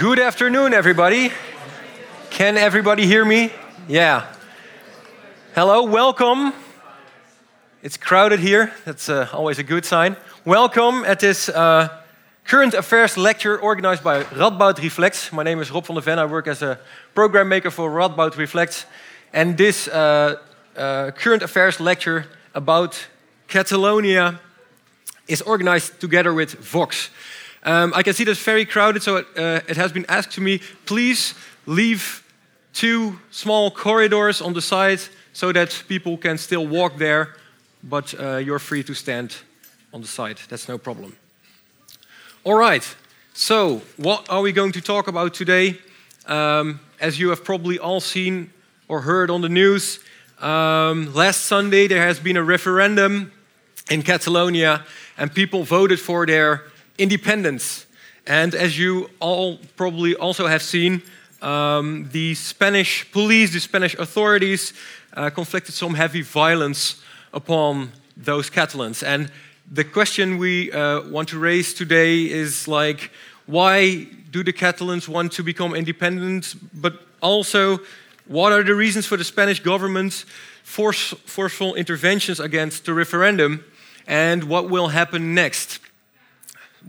[0.00, 1.30] Good afternoon, everybody.
[2.30, 3.52] Can everybody hear me?
[3.86, 4.34] Yeah.
[5.54, 6.54] Hello, welcome.
[7.82, 8.72] It's crowded here.
[8.86, 10.16] That's uh, always a good sign.
[10.46, 12.00] Welcome at this uh,
[12.46, 15.32] current affairs lecture organized by Radboud Reflects.
[15.32, 16.18] My name is Rob van der Ven.
[16.18, 16.78] I work as a
[17.14, 18.86] program maker for Radboud Reflects.
[19.34, 20.36] And this uh,
[20.76, 22.24] uh current affairs lecture
[22.54, 23.06] about
[23.48, 24.40] Catalonia
[25.28, 27.10] is organized together with Vox.
[27.62, 30.40] Um, I can see that's very crowded, so it, uh, it, has been asked to
[30.40, 31.34] me please
[31.66, 32.24] leave
[32.72, 35.00] two small corridors on the side
[35.32, 37.36] so that people can still walk there,
[37.82, 39.36] but uh, you're free to stand
[39.92, 40.38] on the side.
[40.48, 41.16] That's no problem.
[42.44, 42.96] All right,
[43.34, 45.78] so what are we going to talk about today?
[46.24, 48.52] Um, as you have probably all seen
[48.88, 50.00] or heard on the news,
[50.38, 53.32] um, last Sunday there has been a referendum
[53.90, 54.86] in Catalonia,
[55.18, 56.62] and people voted for their
[56.98, 57.86] independence.
[58.26, 61.02] And as you all probably also have seen,
[61.42, 64.72] um, the Spanish police, the Spanish authorities,
[65.14, 69.02] uh, conflicted some heavy violence upon those Catalans.
[69.02, 69.30] And
[69.70, 73.10] the question we uh, want to raise today is like,
[73.46, 76.54] why do the Catalans want to become independent?
[76.74, 77.80] But also,
[78.26, 80.24] what are the reasons for the Spanish government's
[80.62, 83.64] force, forceful interventions against the referendum?
[84.06, 85.80] And what will happen next?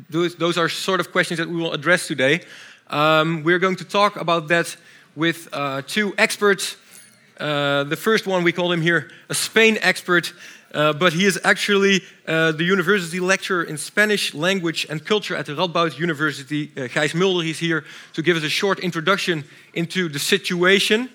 [0.09, 2.41] Those, those are sort of questions that we will address today.
[2.89, 4.75] Um, we're going to talk about that
[5.15, 6.77] with uh, two experts.
[7.39, 10.33] Uh, the first one, we call him here a Spain expert,
[10.73, 15.45] uh, but he is actually uh, the university lecturer in Spanish language and culture at
[15.45, 16.71] the Radboud University.
[16.77, 21.09] Uh, Gijs Mulder is here to give us a short introduction into the situation.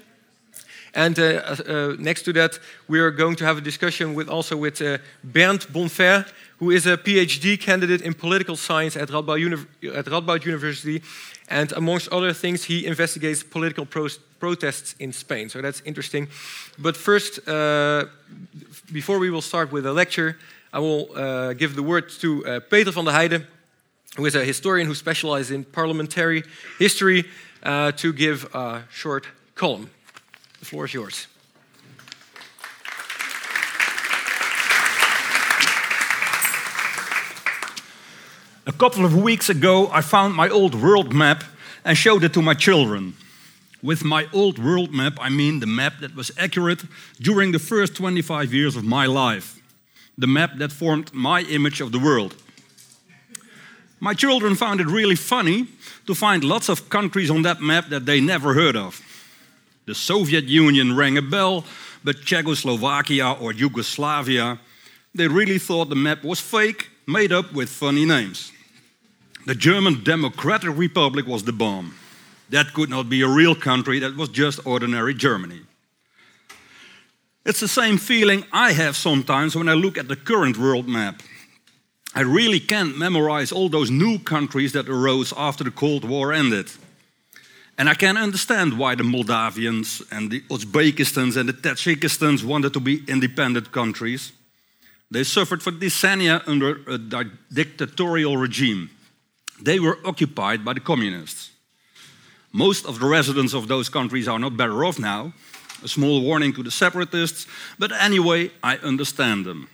[0.95, 4.57] And uh, uh, next to that, we are going to have a discussion with also
[4.57, 4.79] with
[5.23, 6.27] Bernd Bonfer,
[6.59, 11.03] who is a PhD candidate in political science at Radboud, at Radboud University.
[11.49, 15.49] And amongst other things, he investigates political pro protests in Spain.
[15.49, 16.29] So that's interesting.
[16.79, 18.07] But first, uh,
[18.93, 20.37] before we will start with the lecture,
[20.73, 23.47] I will uh, give the word to uh, Peter van der Heijden,
[24.17, 26.43] who is a historian who specializes in parliamentary
[26.79, 27.25] history,
[27.63, 29.91] uh, to give a short column.
[30.61, 31.27] The floor is yours.
[38.69, 41.45] A couple of weeks ago, I found my old world map
[41.85, 43.15] and showed it to my children.
[43.81, 46.83] With my old world map, I mean the map that was accurate
[47.21, 49.61] during the first 25 years of my life,
[50.19, 52.35] the map that formed my image of the world.
[54.01, 55.69] My children found it really funny
[56.07, 59.01] to find lots of countries on that map that they never heard of.
[59.87, 61.65] The Soviet Union rang a bell,
[62.03, 64.59] but Czechoslovakia or Yugoslavia,
[65.15, 68.53] they really thought the map was fake, made up with funny names.
[69.47, 71.95] The German Democratic Republic was the bomb.
[72.51, 75.61] That could not be a real country, that was just ordinary Germany.
[77.45, 81.23] It's the same feeling I have sometimes when I look at the current world map.
[82.13, 86.73] I really can't memorize all those new countries that arose after the Cold War ended.
[87.79, 92.81] And I can understand why the Moldavians and the Uzbekistans and the Tajikistans wanted to
[92.81, 94.33] be independent countries.
[95.11, 98.91] They suffered for decennia under a dictatorial regime.
[99.61, 101.51] They were occupied by the communists.
[102.53, 105.33] Most of the residents of those countries are not better off now.
[105.85, 107.47] A small warning to the separatists,
[107.79, 109.69] but anyway, I understand them.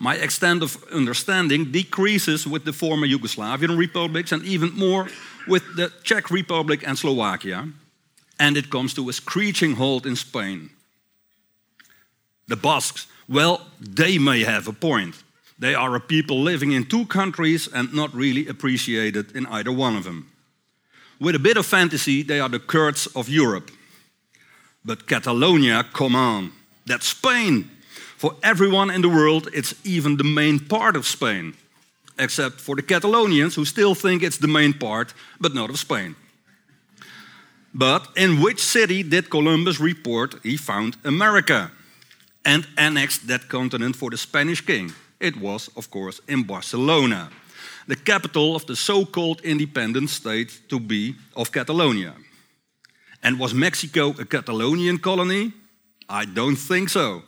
[0.00, 5.08] My extent of understanding decreases with the former Yugoslavian republics and even more
[5.46, 7.68] with the Czech Republic and Slovakia.
[8.38, 10.70] And it comes to a screeching halt in Spain.
[12.46, 15.22] The Basques, well, they may have a point.
[15.58, 19.96] They are a people living in two countries and not really appreciated in either one
[19.96, 20.30] of them.
[21.20, 23.70] With a bit of fantasy, they are the Kurds of Europe.
[24.84, 26.52] But Catalonia, come on,
[26.86, 27.70] that's Spain.
[28.16, 31.54] For everyone in the world, it's even the main part of Spain,
[32.18, 36.14] except for the Catalonians who still think it's the main part, but not of Spain.
[37.74, 41.70] But in which city did Columbus report he found America
[42.44, 44.92] and annexed that continent for the Spanish king?
[45.20, 47.30] It was, of course, in Barcelona,
[47.86, 52.14] the capital of the so called independent state to be of Catalonia.
[53.22, 55.52] And was Mexico a Catalonian colony?
[56.08, 57.22] I don't think so.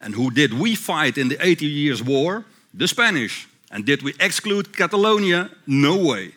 [0.00, 2.44] And who did we fight in the 80 Years' War?
[2.74, 3.48] The Spanish.
[3.70, 5.50] And did we exclude Catalonia?
[5.66, 6.32] No way.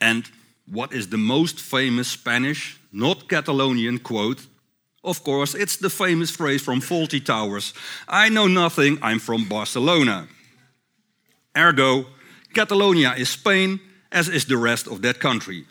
[0.00, 0.30] And
[0.66, 4.46] what is the most famous Spanish, not Catalonian quote
[5.04, 7.74] of course, it's the famous phrase from Fawlty Towers
[8.08, 10.28] I know nothing, I'm from Barcelona.
[11.56, 12.06] Ergo,
[12.54, 13.80] Catalonia is Spain,
[14.10, 15.66] as is the rest of that country.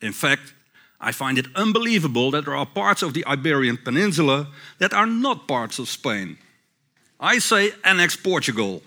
[0.00, 0.54] In fact,
[1.00, 4.48] I find it unbelievable that there are parts of the Iberian Peninsula
[4.78, 6.36] that are not parts of Spain.
[7.20, 8.82] I say annex Portugal,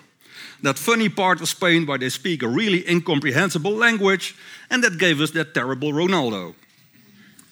[0.64, 4.36] that funny part of Spain where they speak a really incomprehensible language
[4.72, 6.56] and that gave us that terrible Ronaldo.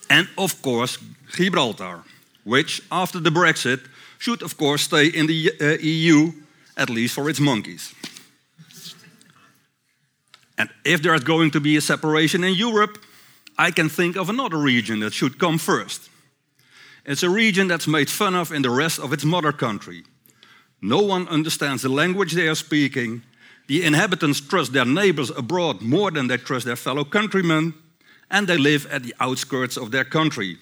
[0.10, 0.98] And of course,
[1.36, 2.04] Gibraltar,
[2.44, 3.82] which after the Brexit
[4.18, 6.32] should of course stay in the uh, EU,
[6.76, 7.94] at least for its monkeys.
[10.58, 12.98] And if there's going to be a separation in Europe,
[13.58, 16.10] I can think of another region that should come first.
[17.06, 20.04] It's a region that's made fun of in the rest of its mother country.
[20.82, 23.22] No one understands the language they are speaking.
[23.68, 27.74] The inhabitants trust their neighbors abroad more than they trust their fellow countrymen,
[28.30, 30.58] and they live at the outskirts of their country.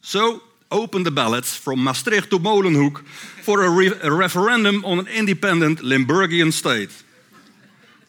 [0.00, 3.06] So, open the ballots from Maastricht to Molenhoek
[3.42, 6.90] for a, re a referendum on an independent Limburgian state.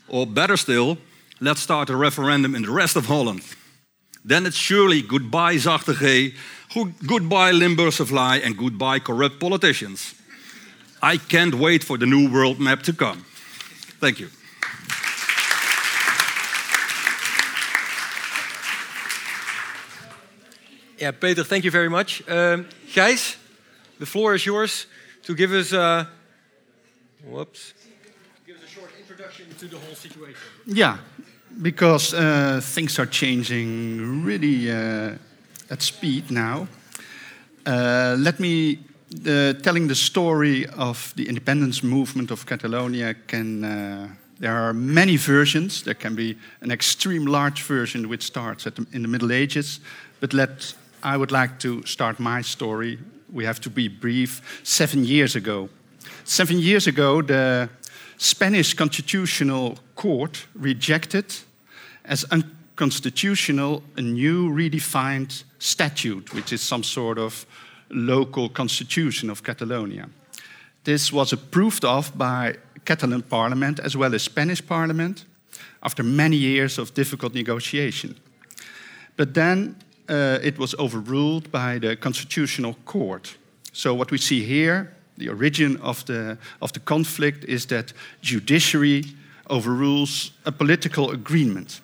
[0.08, 0.98] Or better still,
[1.40, 3.42] let's start a referendum in the rest of Holland.
[4.24, 6.34] Then it's surely goodbye Zachte G,
[7.06, 10.16] goodbye Limburgse Vlaai, and goodbye corrupt politicians.
[11.06, 13.24] I can't wait for the new world map to come.
[14.00, 14.30] Thank you.
[20.98, 22.28] Yeah, Peter, thank you very much.
[22.28, 23.36] Um, Gijs,
[24.00, 24.88] the floor is yours
[25.26, 25.74] to give us.
[25.74, 26.06] Uh,
[27.24, 27.74] whoops.
[28.48, 30.42] Give us a short introduction to the whole situation.
[30.66, 30.98] Yeah,
[31.62, 35.18] because uh, things are changing really uh,
[35.70, 36.68] at speed now.
[37.64, 38.80] Uh, let me
[39.26, 43.64] uh, telling the story of the independence movement of Catalonia can.
[43.64, 44.08] Uh,
[44.38, 45.84] there are many versions.
[45.84, 49.80] There can be an extreme large version which starts the, in the Middle Ages,
[50.20, 52.98] but let I would like to start my story.
[53.32, 54.42] We have to be brief.
[54.64, 55.70] Seven years ago,
[56.24, 57.70] seven years ago, the
[58.18, 61.34] Spanish Constitutional Court rejected
[62.04, 67.46] as unconstitutional a new redefined statute, which is some sort of
[67.90, 70.10] local constitution of Catalonia.
[70.84, 72.56] This was approved of by
[72.86, 75.26] Catalan parliament as well as Spanish parliament
[75.82, 78.16] after many years of difficult negotiation.
[79.16, 79.76] But then
[80.10, 83.38] uh, it was overruled by the Constitutional Court.
[83.72, 89.04] So what we see here, the origin of the, of the conflict, is that judiciary
[89.50, 91.82] overrules a political agreement.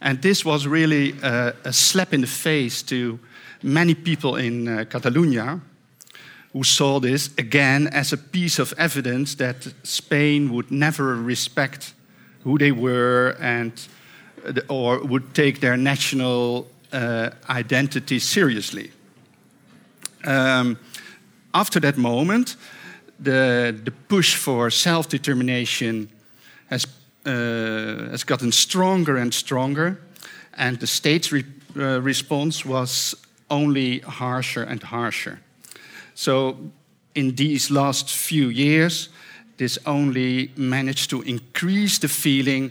[0.00, 3.18] And this was really a, a slap in the face to
[3.62, 5.60] many people in uh, Catalonia
[6.52, 11.94] who saw this again as a piece of evidence that Spain would never respect
[12.44, 13.72] who they were and
[14.68, 18.90] or would take their national uh, identity seriously.
[20.24, 20.78] Um,
[21.54, 22.56] after that moment,
[23.18, 26.08] the, the push for self determination
[26.66, 26.86] has,
[27.24, 30.00] uh, has gotten stronger and stronger,
[30.54, 31.44] and the state's re
[31.76, 33.14] uh, response was
[33.52, 35.38] only harsher and harsher.
[36.14, 36.56] So,
[37.14, 39.10] in these last few years,
[39.56, 42.70] this only managed to increase the feeling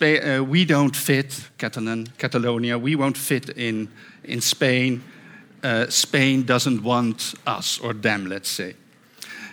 [0.00, 3.88] uh, we don't fit, Catalan, Catalonia, we won't fit in,
[4.24, 5.02] in Spain.
[5.62, 8.74] Uh, Spain doesn't want us or them, let's say.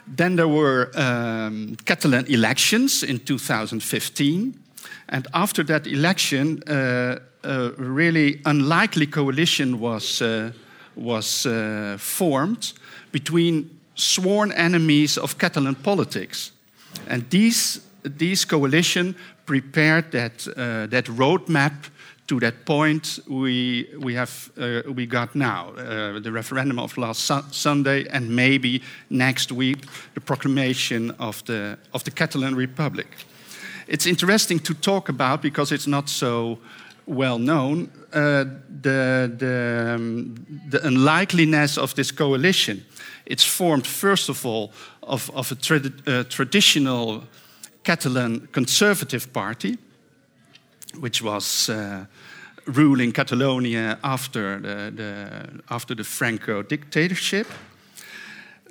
[0.07, 4.59] Then there were um, Catalan elections in 2015.
[5.07, 10.51] And after that election, uh, a really unlikely coalition was, uh,
[10.95, 12.73] was uh, formed
[13.11, 16.51] between sworn enemies of Catalan politics.
[17.07, 19.15] And these, these coalition
[19.45, 21.73] prepared that, uh, that roadmap
[22.27, 27.25] to that point we, we, have, uh, we got now uh, the referendum of last
[27.25, 29.77] su Sunday, and maybe next week
[30.13, 33.07] the proclamation of the, of the Catalan Republic.
[33.87, 36.59] It's interesting to talk about because it's not so
[37.09, 38.45] well known uh,
[38.81, 40.35] the, the, um,
[40.69, 42.85] the, unlikeliness of this coalition.
[43.25, 45.55] It's formed, first of all, of, of a
[46.07, 47.23] uh, traditional
[47.83, 49.77] Catalan conservative party,
[50.99, 52.05] which was uh,
[52.65, 57.47] ruling Catalonia after the, the, after the Franco dictatorship.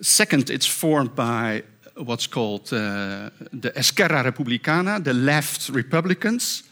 [0.00, 1.64] Second, it's formed by
[1.96, 6.67] what's called uh, the Esquerra Republicana, the left Republicans,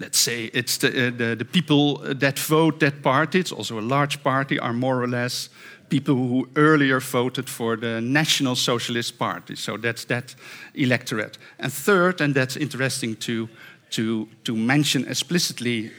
[0.00, 3.82] let's say it's the, uh, the, the, people that vote that party, it's also a
[3.82, 5.50] large party, are more or less
[5.90, 9.56] people who earlier voted for the National Socialist Party.
[9.56, 10.34] So that's that
[10.74, 11.36] electorate.
[11.58, 13.48] And third, and that's interesting to,
[13.90, 15.90] to, to mention explicitly,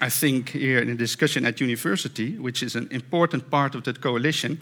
[0.00, 4.00] I think, here in the discussion at university, which is an important part of that
[4.00, 4.60] coalition,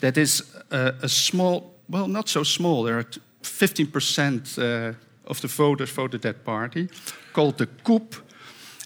[0.00, 3.06] that is a, a small, well, not so small, there are
[3.42, 4.94] 15% uh,
[5.30, 6.88] of the voters voted that party,
[7.32, 8.14] called the CUP.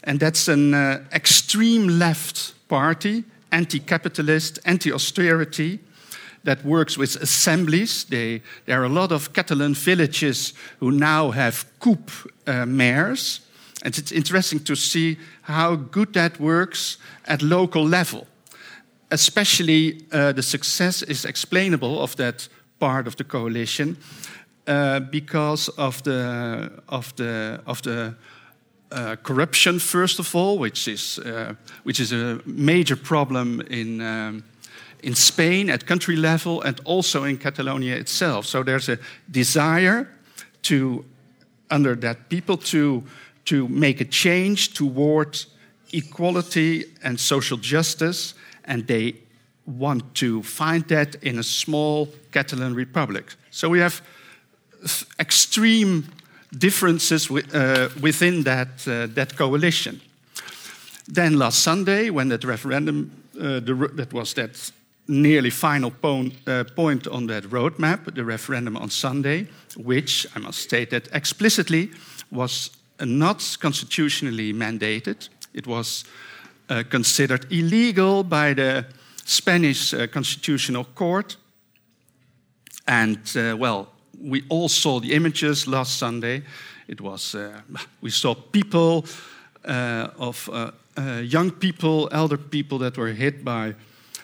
[0.05, 5.81] And that's an uh, extreme left party, anti capitalist, anti austerity,
[6.45, 8.05] that works with assemblies.
[8.05, 12.11] They, there are a lot of Catalan villages who now have CUP
[12.47, 13.41] uh, mayors.
[13.83, 18.27] And it's interesting to see how good that works at local level.
[19.11, 22.49] Especially uh, the success is explainable of that
[22.79, 23.97] part of the coalition
[24.67, 28.15] uh, because of the, of the, of the
[28.91, 34.45] uh, corruption, first of all, which is, uh, which is a major problem in, um,
[35.03, 38.47] in Spain at country level and also in Catalonia itself.
[38.47, 38.99] So there's a
[39.31, 40.09] desire
[40.63, 41.05] to,
[41.71, 43.03] under that people, to,
[43.45, 45.45] to make a change toward
[45.93, 49.15] equality and social justice, and they
[49.67, 53.35] want to find that in a small Catalan republic.
[53.51, 54.03] So we have
[55.19, 56.05] extreme
[56.59, 60.01] differences uh, within that, uh, that coalition.
[61.07, 64.73] Then last Sunday, when that referendum, uh, the, that was that
[65.07, 70.61] nearly final point, uh, point on that roadmap, the referendum on Sunday, which I must
[70.61, 71.91] state that explicitly
[72.31, 75.29] was not constitutionally mandated.
[75.53, 76.05] It was
[76.71, 78.87] uh, considered illegal by the
[79.25, 81.37] Spanish uh, Constitutional Court.
[82.87, 83.19] And,
[83.59, 83.94] well,
[84.25, 86.43] we all saw the images last Sunday.
[86.89, 87.61] It was, uh,
[88.01, 89.05] we saw people
[89.65, 93.75] uh, of uh, uh, young people, elder people that were hit by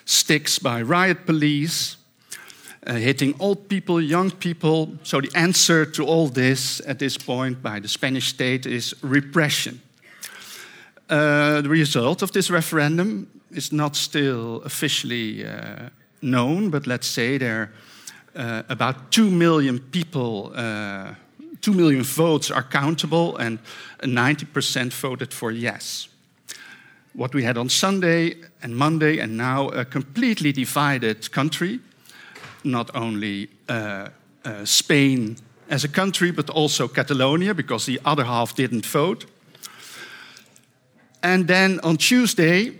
[0.04, 1.97] sticks by riot police,
[2.87, 4.99] uh, hitting old people, young people.
[5.02, 9.80] So the answer to all this at this point by the Spanish state is repression.
[11.09, 15.45] The result of this referendum is not still officially
[16.23, 17.73] known, but let's say there
[18.37, 21.15] uh, about 2 million people, uh,
[21.61, 23.59] 2 million votes are countable, and
[24.03, 26.09] 90% voted for yes.
[27.13, 31.81] What we had on Sunday and Monday, and now a completely divided country,
[32.63, 34.09] not only uh,
[34.45, 35.37] uh Spain
[35.69, 39.27] as a country, but also Catalonia, because the other half didn't vote.
[41.23, 42.80] And then on Tuesday,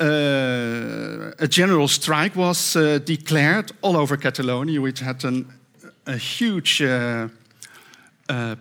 [0.00, 5.46] uh, a general strike was uh, declared all over Catalonia, which had an,
[6.06, 7.28] a huge uh,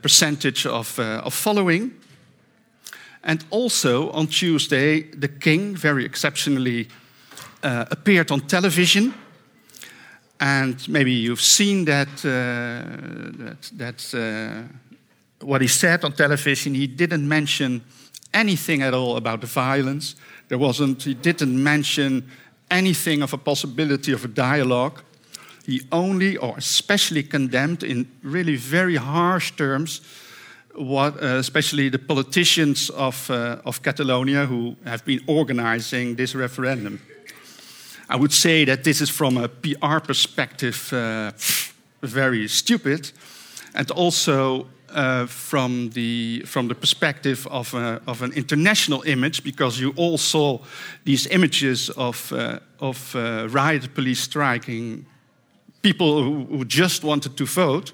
[0.02, 1.92] percentage of, of following.
[3.24, 6.88] And also on Tuesday, the king, very exceptionally,
[7.64, 9.14] uh, appeared on television.
[10.40, 16.76] And maybe you've seen that, uh, that, that uh, what he said on television.
[16.76, 17.82] He didn't mention
[18.34, 20.16] anything at all about the violence.
[20.48, 22.30] There wasn't, he didn't mention
[22.70, 25.02] anything of a possibility of a dialogue.
[25.66, 30.02] He only or especially condemned in really very harsh terms
[30.76, 37.00] what, uh, especially the politicians of, uh, of Catalonia who have been organizing this referendum.
[38.10, 41.32] I would say that this is from a PR perspective uh,
[42.02, 43.12] very stupid
[43.74, 49.80] and also uh, from, the, from the perspective of, a, of an international image, because
[49.80, 50.60] you all saw
[51.04, 55.06] these images of, uh, of uh, riot police striking
[55.82, 57.92] people who, who just wanted to vote.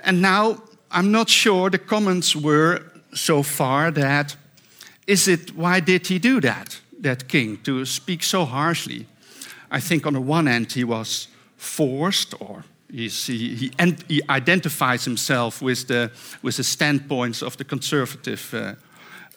[0.00, 4.36] And now I'm not sure the comments were so far that
[5.06, 9.06] is it why did he do that, that king, to speak so harshly?
[9.70, 13.72] I think on the one hand he was forced or he, he,
[14.08, 16.10] he, identifies himself with the,
[16.42, 18.74] with the standpoints of the conservative uh,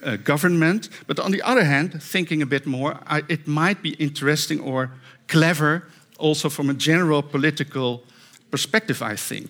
[0.03, 0.89] uh, government.
[1.07, 4.91] But on the other hand, thinking a bit more, I, it might be interesting or
[5.27, 8.03] clever also from a general political
[8.51, 9.49] perspective, I think.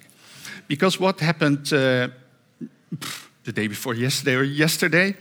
[0.67, 2.09] Because what happened uh,
[3.43, 5.15] the day before yesterday or yesterday,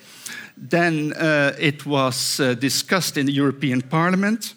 [0.56, 4.54] then uh, it was uh, discussed in the European Parliament,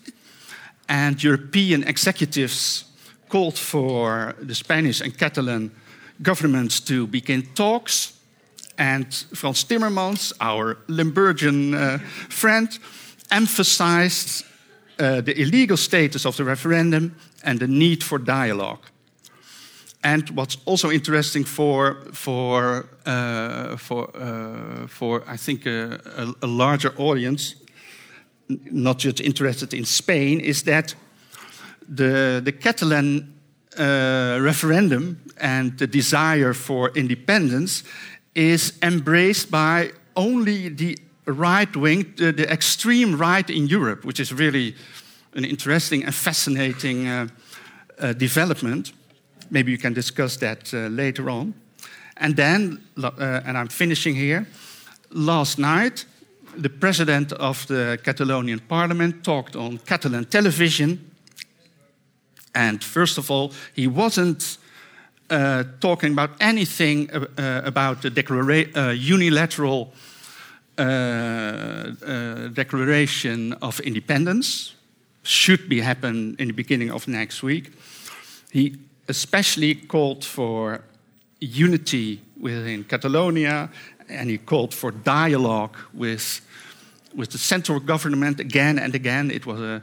[0.88, 2.85] and European executives
[3.29, 5.72] called for the Spanish and Catalan
[6.22, 8.13] governments to begin talks.
[8.77, 11.98] And Frans Timmermans, our Limburgian uh,
[12.29, 12.79] friend,
[13.32, 14.46] emphasized
[15.00, 18.79] uh, the illegal status of the referendum and the need for dialogue.
[20.03, 26.48] And what's also interesting for, for, uh, for, uh, for I think, a, a, a
[26.48, 27.55] larger audience,
[28.48, 30.96] not just interested in Spain, is that
[31.88, 33.34] the, the Catalan
[33.77, 37.84] uh, referendum and the desire for independence
[38.34, 44.32] is embraced by only the right wing, the, the, extreme right in Europe, which is
[44.32, 44.75] really
[45.34, 47.27] an interesting and fascinating uh,
[48.00, 48.94] uh, development.
[49.50, 51.54] Maybe you can discuss that uh, later on.
[52.18, 54.48] And then, uh, and I'm finishing here,
[55.10, 56.06] last night,
[56.58, 61.12] the president of the Catalonian parliament talked on Catalan television.
[62.56, 64.58] And first of all, he wasn't
[65.30, 68.12] uh, talking about anything uh, uh about the
[68.76, 69.92] uh, unilateral
[70.78, 74.76] uh, uh, declaration of independence,
[75.24, 77.72] should be happen in the beginning of next week.
[78.52, 78.76] He
[79.08, 80.82] especially called for
[81.40, 83.70] unity within Catalonia,
[84.10, 86.42] and he called for dialogue with,
[87.16, 89.32] with the central government again and again.
[89.32, 89.82] It was a,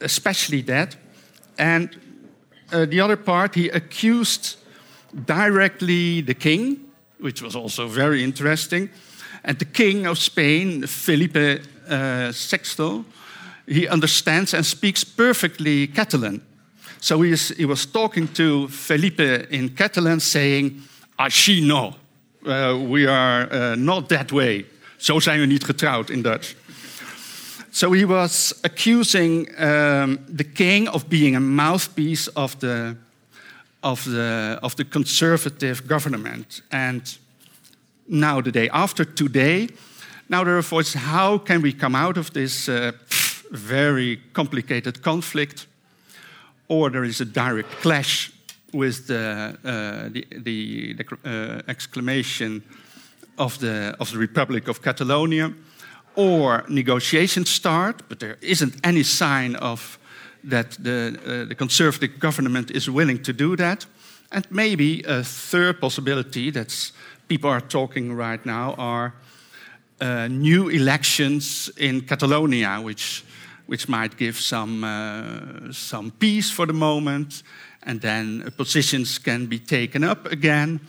[0.00, 0.96] especially that.
[1.58, 1.96] And
[2.72, 4.56] uh, the other part, he accused
[5.26, 6.78] directly the king,
[7.20, 8.90] which was also very interesting.
[9.44, 13.04] And the king of Spain, Felipe uh, VI,
[13.66, 16.40] he understands and speaks perfectly Catalan.
[17.00, 19.20] So he, is, he was talking to Felipe
[19.50, 20.82] in Catalan, saying,
[21.18, 21.94] Així no,
[22.46, 24.64] uh, we are uh, not that way.
[24.96, 26.54] Zo zijn we niet getrouwd in Dutch.
[27.74, 32.96] So he was accusing um, the king of being a mouthpiece of the,
[33.82, 36.62] of, the, of the conservative government.
[36.70, 37.02] And
[38.06, 39.70] now, the day after today,
[40.28, 42.92] now there are voices how can we come out of this uh,
[43.50, 45.66] very complicated conflict?
[46.68, 48.30] Or there is a direct clash
[48.72, 52.62] with the, uh, the, the, uh, exclamation
[53.36, 55.52] of the, of the Republic of Catalonia,
[56.14, 59.98] or negotiations start, but there isn't any sign of
[60.44, 63.86] that the, uh, the conservative government is willing to do that.
[64.30, 66.92] And maybe a third possibility that
[67.28, 69.14] people are talking right now are
[70.00, 73.24] uh, new elections in Catalonia, which,
[73.66, 77.42] which might give some, uh, some peace for the moment,
[77.84, 80.80] and then positions can be taken up again.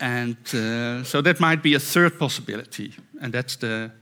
[0.00, 3.92] And uh, so that might be a third possibility, and that's the,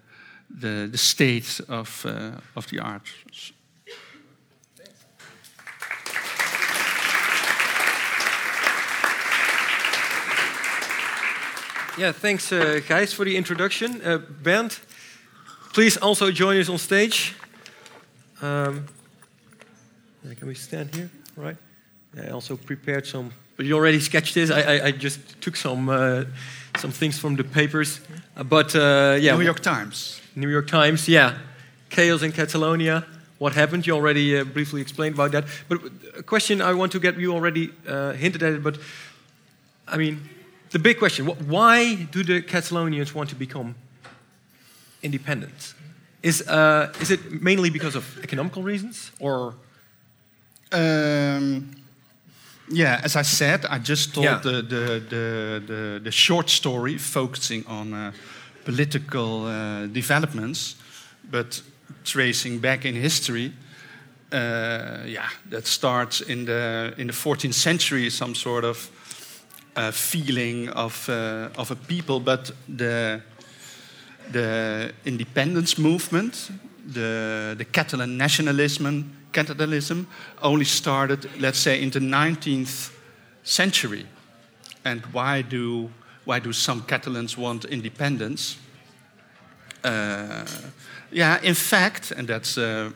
[0.50, 3.52] the, the state of, uh, of the arts.
[11.98, 14.00] Yeah, thanks, uh, Gijs, for the introduction.
[14.02, 14.78] Uh, Bernd,
[15.74, 17.34] please also join us on stage.
[18.40, 18.86] Um,
[20.38, 21.10] can we stand here?
[21.36, 21.56] Right.
[22.16, 23.32] I also prepared some.
[23.56, 24.50] But you already sketched this.
[24.50, 26.24] I, I, I just took some uh,
[26.78, 28.00] some things from the papers.
[28.36, 30.19] Uh, but uh, yeah, New York Times.
[30.34, 31.08] New York Times.
[31.08, 31.38] Yeah,
[31.88, 33.04] chaos in Catalonia.
[33.38, 33.86] What happened?
[33.86, 35.44] You already uh, briefly explained about that.
[35.68, 35.78] But
[36.18, 37.72] a question I want to get you already
[38.16, 38.62] hinted at it.
[38.62, 38.78] But
[39.88, 40.20] I mean,
[40.70, 43.74] the big question why do the Catalonians want to become
[45.02, 45.74] independent?
[46.22, 49.54] Is, uh, is it mainly because of economical reasons or?
[50.72, 51.76] Um,
[52.68, 54.38] yeah, as I said, I just told yeah.
[54.38, 58.12] the, the, the, the, the, short story focusing on uh,
[58.70, 60.76] political uh, developments,
[61.30, 61.62] but
[62.04, 63.52] tracing back in history.
[64.32, 68.90] Uh, yeah, that starts in the in the 14th century, some sort of
[69.76, 73.20] uh, feeling of, uh, of a people, but the,
[74.32, 76.50] the independence movement,
[76.86, 80.06] the, the Catalan nationalism, Catalanism,
[80.42, 82.92] only started, let's say, in the 19th
[83.42, 84.06] century.
[84.84, 85.90] And why do,
[86.24, 88.56] why do some Catalans want independence?
[89.82, 90.44] Uh,
[91.10, 92.90] yeah, in fact, and that's uh,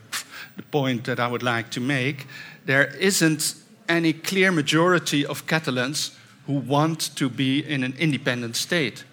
[0.57, 2.27] the point that I would like to make,
[2.67, 3.55] there isn't
[3.89, 9.05] any clear majority of Catalans who want to be in an independent state,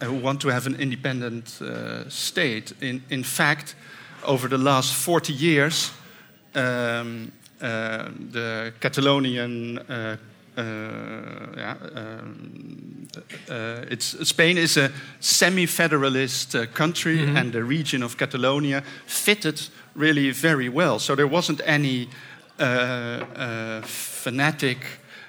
[0.00, 2.72] uh, who want to have an independent uh, state.
[2.80, 3.74] In, in fact,
[4.24, 5.90] over the last 40 years,
[6.54, 10.16] um, uh, the Catalonian uh,
[10.58, 13.08] yeah, um,
[13.48, 14.90] uh, it's, Spain is a
[15.20, 17.36] semi-federalist uh, country, mm -hmm.
[17.36, 20.98] and the region of Catalonia fitted really very well.
[20.98, 22.08] So there wasn't any
[22.60, 24.78] uh, fanatic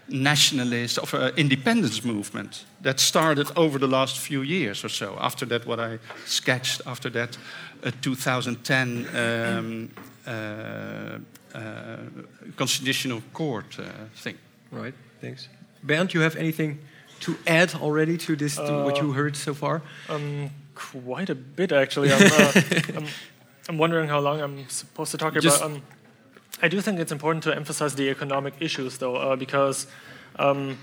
[0.08, 5.16] nationalist of uh, independence movement that started over the last few years or so.
[5.20, 7.38] After that, what I sketched after that,
[7.84, 9.92] uh, 2010 um,
[10.28, 11.20] uh,
[11.56, 11.98] uh,
[12.56, 13.84] constitutional court uh,
[14.16, 14.38] thing.
[14.72, 14.94] Right.
[15.22, 15.50] Thanks.
[15.84, 16.80] Bernd, do you have anything
[17.22, 19.82] to add already to this, to what you heard so far?
[20.08, 22.12] Um, quite a bit, actually.
[22.12, 22.32] I'm,
[22.98, 23.06] I'm,
[23.68, 25.72] I'm, wondering how long I'm supposed to talk Just about.
[25.72, 25.82] Um,
[26.62, 29.88] I do think it's important to emphasize the economic issues, though, uh, because
[30.38, 30.78] um,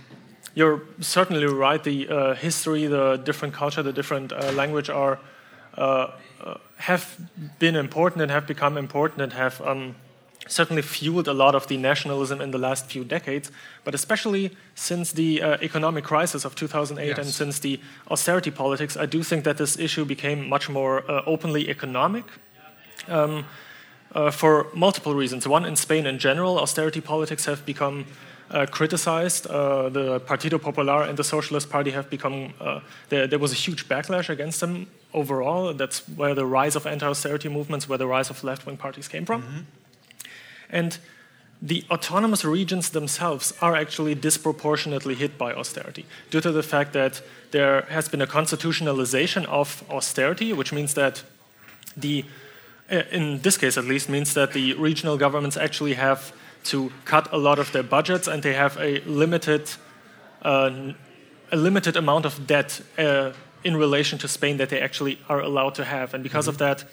[0.54, 1.82] you're certainly right.
[1.82, 5.18] The uh, history, the different culture, the different uh, language are
[5.76, 6.10] uh,
[6.42, 7.16] uh, have
[7.58, 9.94] been important and have become important and have um,
[10.46, 13.50] certainly fueled a lot of the nationalism in the last few decades,
[13.84, 17.18] but especially since the uh, economic crisis of 2008 yes.
[17.18, 17.80] and since the
[18.10, 22.24] austerity politics, I do think that this issue became much more uh, openly economic.
[23.08, 23.44] Um,
[24.14, 25.46] uh, for multiple reasons.
[25.46, 28.06] One, in Spain in general, austerity politics have become
[28.50, 29.46] uh, criticized.
[29.46, 33.56] Uh, the Partido Popular and the Socialist Party have become, uh, there, there, was a
[33.56, 35.74] huge backlash against them overall.
[35.74, 39.08] That's where the rise of anti austerity movements, where the rise of left wing parties
[39.08, 39.42] came from.
[39.42, 39.60] Mm-hmm.
[40.70, 40.98] And
[41.62, 47.22] the autonomous regions themselves are actually disproportionately hit by austerity due to the fact that
[47.50, 51.24] there has been a constitutionalization of austerity, which means that
[51.96, 52.24] the,
[52.92, 56.32] uh, in this case at least, means that the regional governments actually have
[56.64, 59.70] to cut a lot of their budgets and they have a limited,
[60.42, 60.92] uh,
[61.50, 63.32] a limited amount of debt uh,
[63.64, 66.12] in relation to Spain that they actually are allowed to have.
[66.12, 66.50] And because mm-hmm.
[66.50, 66.84] of that,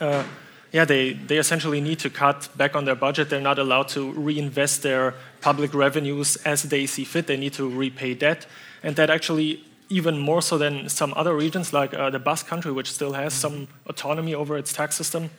[0.00, 0.24] uh,
[0.72, 3.30] yeah, they, they essentially need to cut back on their budget.
[3.30, 7.26] They're not allowed to reinvest their public revenues as they see fit.
[7.26, 8.46] They need to repay debt.
[8.82, 12.70] And that actually, even more so than some other regions, like uh, the Basque country,
[12.70, 15.30] which still has some autonomy over its tax system,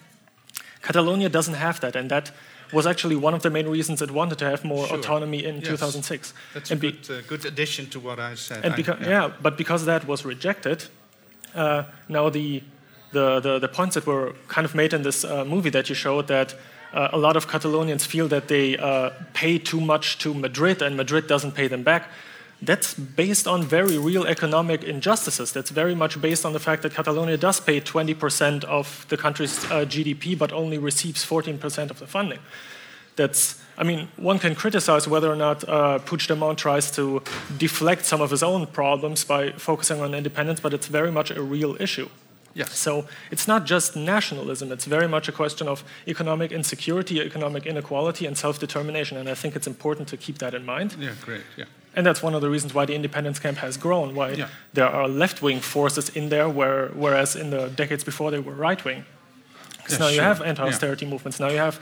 [0.82, 1.96] Catalonia doesn't have that.
[1.96, 2.32] And that
[2.74, 4.98] was actually one of the main reasons it wanted to have more sure.
[4.98, 5.68] autonomy in yes.
[5.68, 6.34] 2006.
[6.54, 8.66] That's and a good, uh, good addition to what I said.
[8.66, 9.10] And beca- yeah.
[9.10, 9.32] yeah.
[9.42, 10.86] but because that was rejected,
[11.54, 12.64] uh, now the
[13.12, 15.96] the, the, the points that were kind of made in this uh, movie that you
[15.96, 16.56] showed that
[16.94, 20.98] uh, a lot of Catalonians feel that they uh, pay too much to Madrid and
[20.98, 22.10] Madrid doesn't pay them back.
[22.62, 25.54] That's based on very real economic injustices.
[25.54, 29.64] That's very much based on the fact that Catalonia does pay 20% of the country's
[29.66, 32.40] uh, GDP but only receives 14% of the funding.
[33.16, 37.22] That's, I mean, one can criticize whether or not uh, Puigdemont tries to
[37.58, 41.42] deflect some of his own problems by focusing on independence, but it's very much a
[41.42, 42.10] real issue.
[42.54, 42.78] Yes.
[42.78, 48.26] So it's not just nationalism, it's very much a question of economic insecurity, economic inequality,
[48.26, 49.18] and self determination.
[49.18, 50.96] And I think it's important to keep that in mind.
[51.00, 51.42] Yeah, great.
[51.58, 51.66] Yeah.
[51.96, 54.48] And that's one of the reasons why the independence camp has grown, why yeah.
[54.74, 58.54] there are left wing forces in there, where, whereas in the decades before they were
[58.54, 59.06] right wing.
[59.78, 60.16] Because yeah, now sure.
[60.16, 61.12] you have anti austerity yeah.
[61.12, 61.80] movements, now you have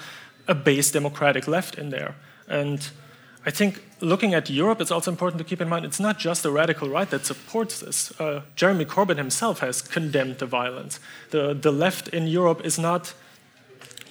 [0.48, 2.16] a base democratic left in there.
[2.48, 2.90] And
[3.46, 6.44] I think looking at Europe, it's also important to keep in mind it's not just
[6.44, 8.20] the radical right that supports this.
[8.20, 11.00] Uh, Jeremy Corbyn himself has condemned the violence.
[11.32, 13.14] The, the left in Europe is not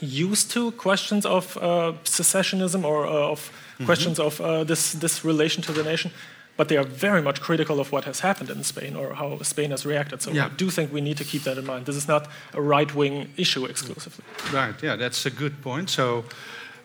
[0.01, 3.87] used to questions of uh, secessionism or uh, of mm-hmm.
[3.87, 6.11] questions of uh, this, this relation to the nation,
[6.57, 9.71] but they are very much critical of what has happened in Spain or how Spain
[9.71, 10.21] has reacted.
[10.21, 10.47] So yeah.
[10.47, 11.87] I do think we need to keep that in mind.
[11.87, 14.25] This is not a right wing issue exclusively.
[14.53, 15.91] Right, yeah, that's a good point.
[15.91, 16.25] So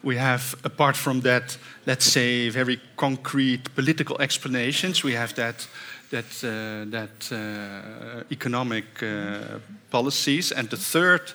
[0.04, 5.68] we have, apart from that, let's say, very concrete political explanations, we have that,
[6.10, 9.60] that, uh, that uh, economic uh,
[9.90, 10.52] policies.
[10.52, 11.34] And the third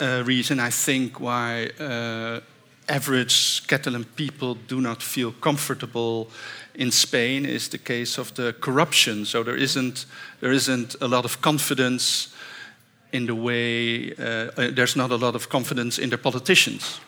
[0.00, 2.40] uh, reason, I think, why uh,
[2.88, 6.30] average Catalan people do not feel comfortable
[6.74, 9.26] in Spain is the case of the corruption.
[9.26, 10.06] So there isn't,
[10.40, 12.34] there isn't a lot of confidence
[13.12, 16.98] in the way, uh, there's not a lot of confidence in the politicians.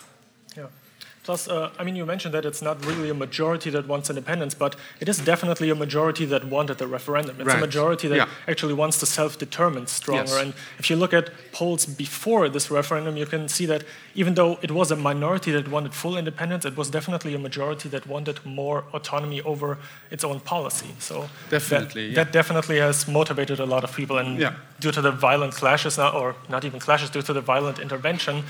[1.25, 4.53] Plus, uh, I mean, you mentioned that it's not really a majority that wants independence,
[4.53, 7.41] but it is definitely a majority that wanted the referendum.
[7.41, 7.57] It's right.
[7.57, 8.29] a majority that yeah.
[8.47, 10.35] actually wants to self determine stronger.
[10.37, 10.43] Yes.
[10.43, 13.85] And if you look at polls before this referendum, you can see that
[14.15, 17.89] even though it was a minority that wanted full independence, it was definitely a majority
[17.89, 19.79] that wanted more autonomy over
[20.11, 20.95] its own policy.
[20.99, 22.25] So definitely, that, yeah.
[22.25, 24.19] that definitely has motivated a lot of people.
[24.19, 24.57] And yeah.
[24.79, 28.45] due to the violent clashes, now, or not even clashes, due to the violent intervention,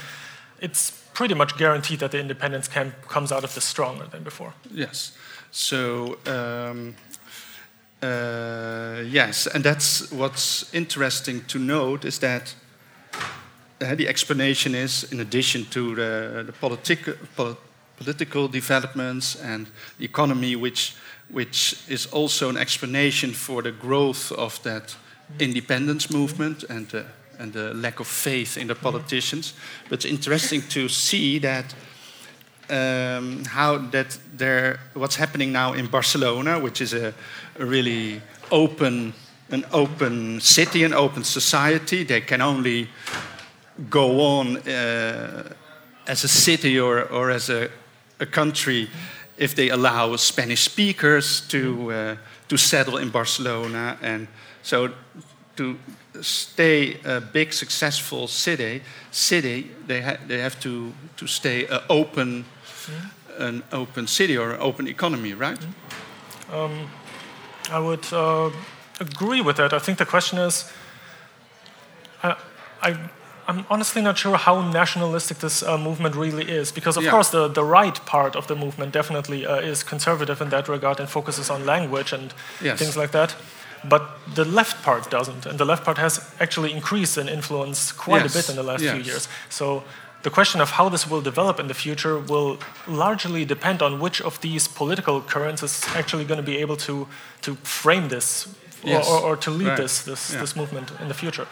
[0.61, 4.53] it's pretty much guaranteed that the independence camp comes out of this stronger than before.
[4.71, 5.17] Yes.
[5.51, 6.95] So, um,
[8.03, 12.55] uh, yes, and that's what's interesting to note is that
[13.81, 16.77] uh, the explanation is, in addition to the, the pol
[17.97, 20.97] political developments and the economy, which,
[21.31, 24.97] which is also an explanation for the growth of that
[25.39, 27.03] independence movement and uh,
[27.39, 29.55] and the lack of faith in the politicians.
[29.89, 31.75] But it's interesting to see that
[32.71, 37.13] um, how that there what's happening now in Barcelona, which is a,
[37.59, 39.13] a, really open
[39.51, 42.05] an open city, an open society.
[42.05, 42.89] They can only
[43.91, 45.53] go on uh,
[46.07, 47.69] as a city or, or as a,
[48.21, 48.89] a country
[49.37, 52.17] if they allow Spanish speakers to uh,
[52.49, 54.29] to settle in Barcelona, and
[54.63, 54.91] so
[55.57, 55.77] to
[56.21, 62.45] stay a big successful city, city they, ha they have to, to stay an open,
[62.87, 63.11] mm.
[63.39, 65.59] an open city or an open economy, right?
[65.59, 66.55] Mm.
[66.55, 66.91] Um,
[67.71, 68.51] I would uh,
[69.01, 69.73] agree with that.
[69.73, 70.71] I think the question is,
[72.23, 72.35] uh,
[72.83, 72.97] I,
[73.47, 77.11] I'm honestly not sure how nationalistic this uh, movement really is, because of Yeah.
[77.11, 81.01] course the, the right part of the movement definitely uh, is conservative in that regard
[81.01, 82.79] and focuses on language and Yes.
[82.79, 83.35] things like that.
[83.89, 84.03] But
[84.35, 88.35] the left part doesn't, and the left part has actually increased in influence quite Yes.
[88.35, 89.29] a bit in the last few years.
[89.49, 89.83] So
[90.23, 92.57] the question of how this will develop in the future will
[92.89, 97.07] largely depend on which of these political currents is actually going to be able to,
[97.43, 99.09] to frame this or- Yes.
[99.09, 99.77] or, or to lead Right.
[99.83, 100.41] this, this, Yeah.
[100.41, 101.47] this movement in the future.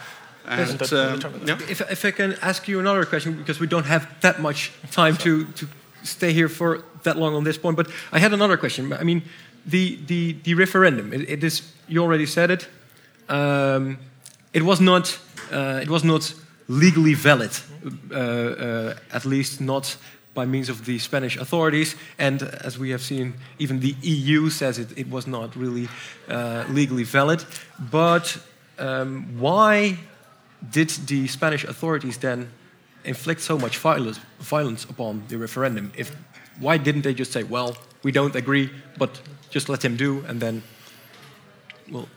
[0.45, 1.57] And, that um, yeah.
[1.69, 5.15] If, if I can ask you another question, because we don't have that much time
[5.17, 5.67] to, to
[6.03, 8.91] stay here for that long on this point, but I had another question.
[8.91, 9.21] I mean,
[9.65, 12.67] the, the, the referendum, it, it is, you already said it,
[13.29, 13.97] um,
[14.53, 15.19] it, was not,
[15.51, 16.33] uh, it was not
[16.67, 17.51] legally valid,
[18.11, 19.97] uh, uh, at least not
[20.33, 21.95] by means of the Spanish authorities.
[22.17, 25.87] And as we have seen, even the EU says it, it was not really
[26.27, 27.45] uh, legally valid.
[27.91, 28.37] But
[28.79, 29.97] um, why
[30.71, 32.49] did the Spanish authorities then
[33.03, 35.91] inflict so much violence, violence upon the referendum?
[35.95, 36.15] If,
[36.59, 40.39] why didn't they just say, well, we don't agree, but just let him do, and
[40.41, 40.61] then,
[41.91, 42.07] well,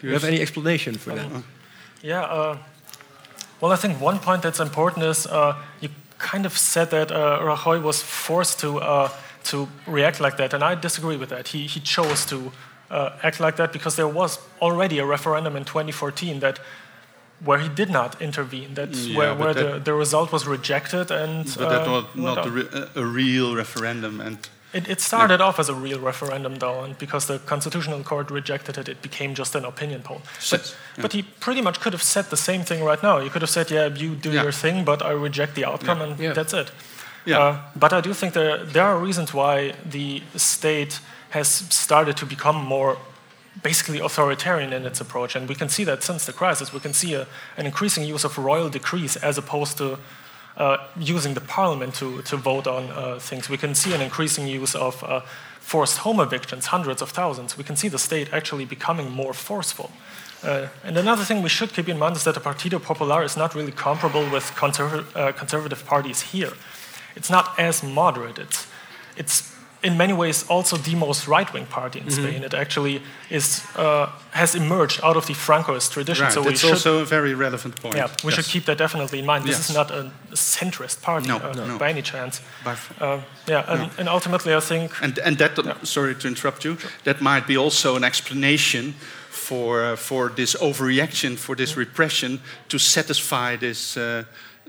[0.00, 1.26] do you have any explanation for that?
[2.02, 2.22] Yeah.
[2.22, 2.58] Uh,
[3.60, 7.40] well, I think one point that's important is uh, you kind of said that uh,
[7.42, 9.08] Rajoy was forced to uh,
[9.44, 11.48] to react like that, and I disagree with that.
[11.48, 12.52] He he chose to
[12.90, 16.60] uh, act like that because there was already a referendum in 2014 that
[17.44, 18.74] where he did not intervene.
[18.74, 22.04] That's Yeah, where, where that- the, the result was rejected, and But that uh, was
[22.14, 24.38] went not a, re- a real referendum, and
[24.72, 28.76] It, it started off as a real referendum, though, and because the Constitutional Court rejected
[28.76, 30.20] it, it became just an opinion poll.
[30.50, 33.18] But, Yes, but he pretty much could have said the same thing right now.
[33.20, 34.42] He could have said, "Yeah, you do Yeah.
[34.42, 36.34] your thing, but I reject the outcome, and Yeah.
[36.34, 36.70] that's it."
[37.24, 37.38] Yeah.
[37.40, 41.00] Uh, but I do think there there are reasons why the state
[41.30, 42.96] has started to become more
[43.62, 46.72] basically authoritarian in its approach, and we can see that since the crisis.
[46.72, 47.26] We can see a,
[47.56, 49.98] an increasing use of royal decrees as opposed to
[50.98, 53.48] using the parliament to, to vote on uh, things.
[53.48, 55.20] We can see an increasing use of uh,
[55.60, 57.56] forced home evictions, hundreds of thousands.
[57.56, 59.90] We can see the state actually becoming more forceful.
[60.42, 63.36] Uh, and another thing we should keep in mind is that the Partido Popular is
[63.36, 66.52] not really comparable with conserv- uh, conservative parties here.
[67.16, 68.38] It's not as moderate.
[68.38, 68.66] It's,
[69.16, 69.57] it's
[69.88, 72.40] in many ways also the most right-wing party in Spain.
[72.48, 72.94] It actually
[73.38, 73.46] is,
[73.76, 74.06] uh,
[74.42, 76.24] has emerged out of the Francoist tradition.
[76.24, 77.96] right, so that's should also a very relevant point.
[77.96, 79.44] yeah, we should keep that definitely in mind.
[79.44, 79.70] This Yes.
[79.70, 80.02] is not a
[80.34, 81.78] centrist party No, uh, no.
[81.78, 82.40] by any chance.
[82.64, 83.20] By Uh,
[83.52, 87.46] yeah, and, and ultimately, I think And, and that, sorry to interrupt you, that might
[87.46, 88.94] be also an explanation
[89.30, 93.96] for, uh, for this overreaction, for this repression, to satisfy this,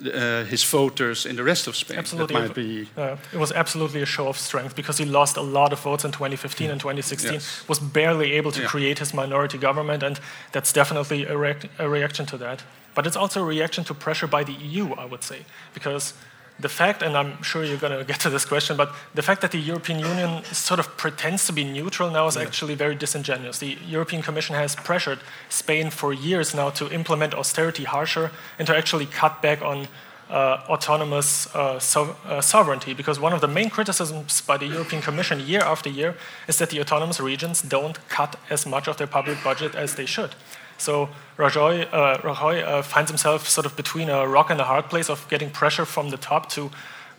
[0.06, 1.98] uh, his voters in the rest of Spain.
[2.00, 2.88] absolutely, That might be.
[2.98, 6.04] uh, it was absolutely a show of strength because he lost a lot of votes
[6.06, 7.34] in 2015 and 2016.
[7.34, 7.68] Yes.
[7.68, 8.68] Was barely able to Yeah.
[8.70, 10.20] create his minority government, and
[10.52, 11.36] that's definitely a,
[11.80, 12.64] a reaction to that.
[12.96, 16.14] But it's also a reaction to pressure by the EU, I would say, because
[16.60, 19.42] the fact, and I'm sure you're going to get to this question, but the fact
[19.42, 23.60] that the European Union sort of pretends to be neutral now is actually very disingenuous.
[23.60, 28.76] The European Commission has pressured Spain for years now to implement austerity harsher and to
[28.76, 29.88] actually cut back on
[30.30, 35.40] autonomous uh, so, uh, sovereignty, because one of the main criticisms by the European Commission
[35.40, 36.16] year after year
[36.48, 40.06] is that the autonomous regions don't cut as much of their public budget as they
[40.06, 40.36] should.
[40.78, 44.86] So Rajoy, uh, Rajoy uh, finds himself sort of between a rock and a hard
[44.90, 46.72] place of getting pressure from the top to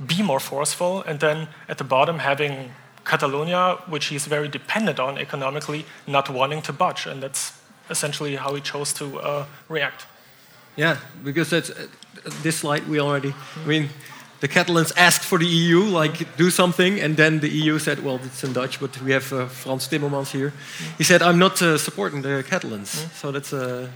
[0.07, 2.71] be more forceful, and then at the bottom having
[3.05, 7.53] Catalonia, which he's very dependent on economically, not wanting to budge, and that's
[7.91, 10.07] essentially how he chose to uh, react.
[10.77, 11.89] Yeah, because uh,
[12.43, 13.35] this slide we already.
[13.65, 13.89] I mean,
[14.41, 18.21] the Catalans asked for the EU, like do something, and then the EU said, "Well,
[18.25, 20.53] it's in Dutch, but we have uh, Frans Timmermans here."
[20.99, 23.89] He said, "I'm not uh, supporting the Catalans," so that's uh,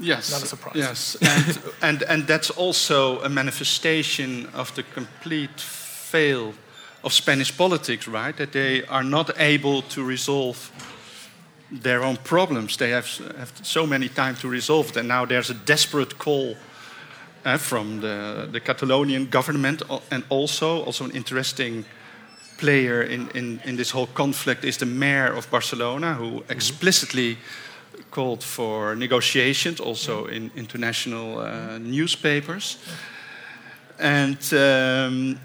[0.00, 0.32] Yes.
[0.32, 0.76] Not a surprise.
[0.76, 6.54] Yes, and, and, and that's also a manifestation of the complete fail
[7.04, 8.36] of Spanish politics, right?
[8.36, 10.72] That they are not able to resolve
[11.70, 12.76] their own problems.
[12.76, 13.06] They have,
[13.36, 16.56] have so many time to resolve it, and now there's a desperate call
[17.44, 21.84] uh, from the, the Catalonian government, and also also an interesting
[22.56, 27.38] player in, in, in this whole conflict is the mayor of Barcelona, who explicitly
[28.10, 32.78] called for negotiations, also in international uh, newspapers.
[33.98, 35.38] And um,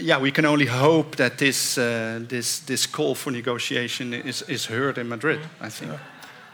[0.00, 4.66] yeah, we can only hope that this, uh, this, this call for negotiation is, is
[4.66, 5.92] heard in Madrid, I think.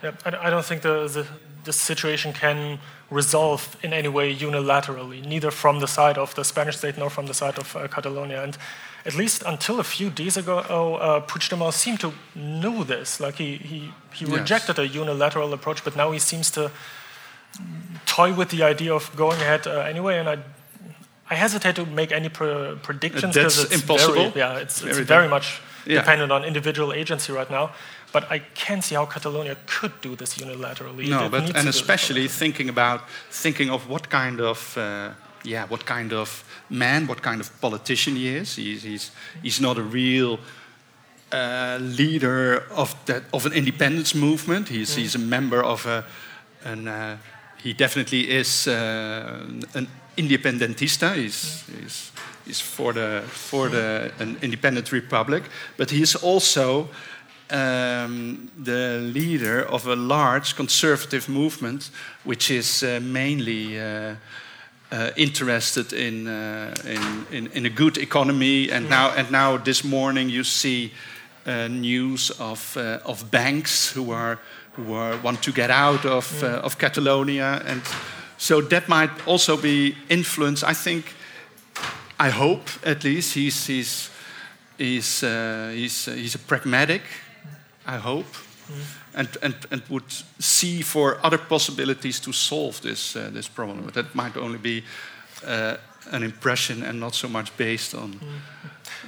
[0.02, 1.26] Yeah, I, I don't think the, the,
[1.64, 2.79] the situation can
[3.11, 7.27] resolve in any way unilaterally, neither from the side of the Spanish state nor from
[7.27, 8.42] the side of uh, Catalonia.
[8.42, 8.57] And
[9.05, 13.20] at least until a few days ago, uh, Puigdemont seemed to know this.
[13.20, 14.38] Like he, he, he Yes.
[14.38, 16.70] rejected a unilateral approach, but now he seems to
[18.07, 20.38] toy with the idea of going ahead uh, anyway, and I
[21.31, 24.31] I hesitate to make any pre predictions because it's impossible.
[24.31, 26.01] Very, yeah, it's, it's very, very much yeah.
[26.01, 27.70] dependent on individual agency right now.
[28.12, 31.09] But I can't see how Catalonia could do this unilaterally.
[31.09, 35.11] No, but and especially thinking about thinking of what kind of uh,
[35.44, 38.57] yeah, what kind of man, what kind of politician he is.
[38.57, 39.11] He's he's,
[39.42, 40.38] he's not a real.
[41.35, 44.68] Uh, leader of that of an independence movement.
[44.68, 44.98] He's mm.
[44.98, 46.05] he's a member of a,
[46.62, 47.16] an uh,
[47.62, 51.14] he definitely is uh, an independentista.
[51.14, 52.12] He's, he's,
[52.44, 55.44] he's for the for the an independent republic,
[55.77, 56.88] but he is also
[57.52, 61.90] um, the leader of a large conservative movement,
[62.24, 63.80] which is uh, mainly.
[63.80, 64.14] Uh,
[64.92, 69.84] uh, interested in, uh, in, in, in, a good economy, and now and now this
[69.84, 70.92] morning you see
[71.46, 74.38] uh, news of uh, of banks who are
[74.72, 77.80] who are, want to get out of of Catalonia and
[78.36, 80.62] so that might also be influence.
[80.62, 81.14] I think,
[82.18, 84.10] I hope at least he's he's
[84.76, 87.02] he's he's, he's a pragmatic.
[87.86, 88.26] I hope,
[88.68, 88.84] mm.
[89.14, 93.84] and, and and would see for other possibilities to solve this uh, this problem.
[93.84, 94.82] But that might only be
[95.46, 95.76] uh,
[96.10, 98.12] an impression and not so much based on.
[98.12, 98.20] Mm.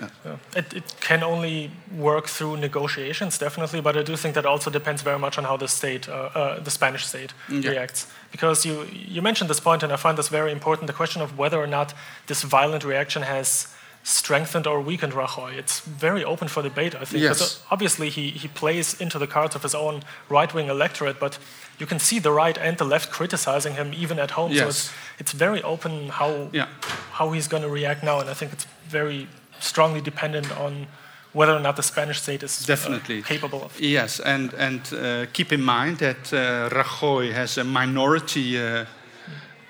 [0.00, 0.08] Yeah.
[0.24, 0.36] Yeah.
[0.56, 5.02] It, it, can only work through negotiations, definitely, but I do think that also depends
[5.02, 7.70] very much on how the state, uh, uh, the Spanish state, yeah.
[7.70, 8.06] reacts.
[8.32, 11.38] Because you, you mentioned this point, and I find this very important the question of
[11.38, 11.94] whether or not
[12.26, 13.73] this violent reaction has
[14.04, 15.56] strengthened or weakened Rajoy.
[15.56, 17.22] It's very open for debate, I think.
[17.22, 17.62] Yes.
[17.70, 21.38] Obviously, he, he plays into the cards of his own right wing electorate, but
[21.78, 24.52] you can see the right and the left criticizing him even at home.
[24.52, 24.60] Yes.
[24.60, 26.68] So it's, it's very open how, yeah.
[27.12, 29.26] how he's going to react now, and I think it's very
[29.58, 30.86] strongly dependent on
[31.32, 33.80] whether or not the Spanish state is uh, definitely uh, capable of.
[33.80, 38.84] Yes, and and uh, keep in mind that uh, Rajoy has a minority uh,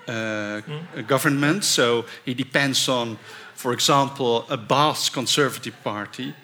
[0.07, 1.07] mm.
[1.07, 3.19] government, so he depends on,
[3.65, 6.35] for example, a Basque Conservative Party.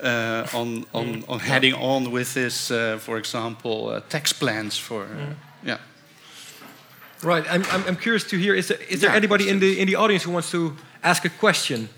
[0.00, 1.28] on on, mm.
[1.28, 5.34] on heading on with this, for example, tax plans for mm.
[5.64, 5.78] yeah.
[7.22, 8.54] Right, I'm, I'm, I'm, curious to hear.
[8.54, 11.24] Is there, is there yeah, anybody in the in the audience who wants to ask
[11.24, 11.88] a question?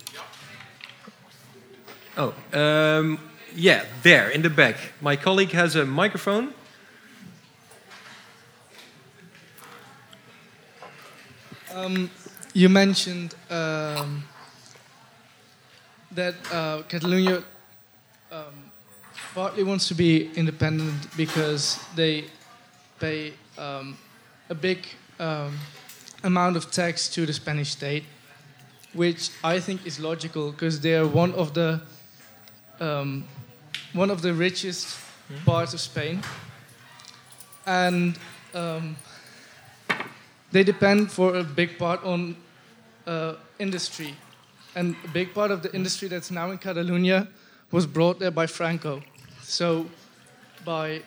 [2.17, 3.19] Oh, um,
[3.57, 4.77] yeah, there in the back.
[5.01, 6.55] My colleague has a microphone.
[11.75, 12.11] Um,
[12.55, 14.30] you mentioned um,
[16.13, 17.43] that uh, Catalonia
[18.33, 18.71] um,
[19.35, 22.25] partly wants to be independent because they
[22.99, 23.97] pay um,
[24.49, 24.87] a big
[25.19, 25.57] um,
[26.25, 28.05] amount of tax to the Spanish state,
[28.93, 31.81] which I think is logical because they are one of the
[32.81, 33.25] um,
[33.93, 35.45] one of the richest mm.
[35.45, 36.23] parts of Spain,
[37.67, 38.19] and
[38.55, 38.97] um,
[40.51, 42.37] they depend for a big part on
[43.07, 44.15] uh, industry,
[44.75, 47.29] and a big part of the industry that's now in Catalonia
[47.71, 49.03] was brought there by Franco,
[49.43, 49.87] so
[50.65, 51.03] by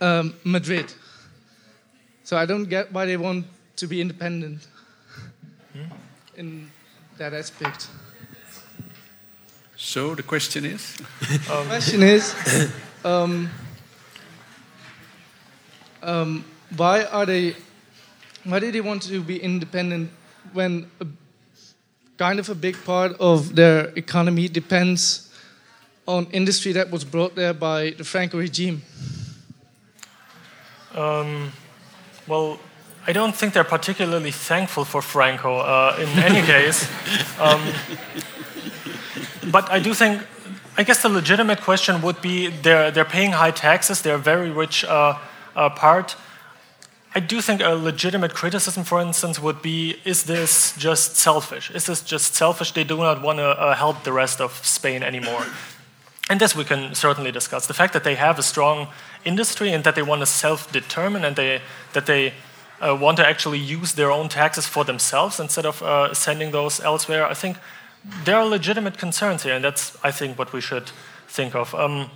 [0.00, 0.92] um, Madrid.
[2.24, 4.66] So I don't get why they want to be independent
[6.36, 6.70] in
[7.18, 7.88] that aspect.
[9.76, 10.96] So the question is?
[11.30, 12.34] um, the question is,
[13.04, 13.50] um,
[16.02, 16.44] um,
[16.76, 17.54] why are they?
[18.44, 20.10] Why do they want to be independent
[20.52, 21.06] when a,
[22.18, 25.30] kind of a big part of their economy depends
[26.06, 28.82] on industry that was brought there by the Franco regime?
[30.94, 31.52] Um,
[32.26, 32.58] well,
[33.06, 35.58] I don't think they're particularly thankful for Franco.
[35.58, 36.88] Uh, in any case,
[37.38, 37.60] um,
[39.50, 40.22] but I do think,
[40.78, 44.50] I guess the legitimate question would be they're, they're paying high taxes, they're a very
[44.50, 45.18] rich uh,
[45.54, 46.16] uh, part.
[47.16, 51.70] I do think a legitimate criticism, for instance, would be is this just selfish?
[51.70, 52.72] Is this just selfish?
[52.72, 55.46] They do not want to uh, help the rest of Spain anymore.
[56.28, 57.68] And this we can certainly discuss.
[57.68, 58.88] The fact that they have a strong
[59.24, 61.60] industry and that they want to self determine and they,
[61.92, 62.32] that they
[62.80, 66.80] uh, want to actually use their own taxes for themselves instead of uh, sending those
[66.80, 67.58] elsewhere, I think
[68.24, 70.90] there are legitimate concerns here, and that's, I think, what we should
[71.28, 71.74] think of.
[71.74, 72.10] Um,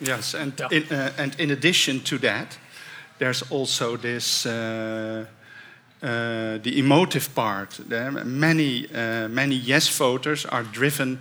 [0.00, 0.68] yes, and, yeah.
[0.70, 2.58] in, uh, and in addition to that,
[3.18, 5.26] there's also this uh,
[6.02, 7.80] uh, the emotive part.
[7.88, 11.20] Many uh, many yes voters are driven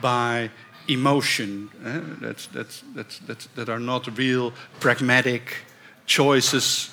[0.00, 0.50] by
[0.88, 5.64] emotion uh, that, that, that, that, that are not real pragmatic
[6.06, 6.90] choices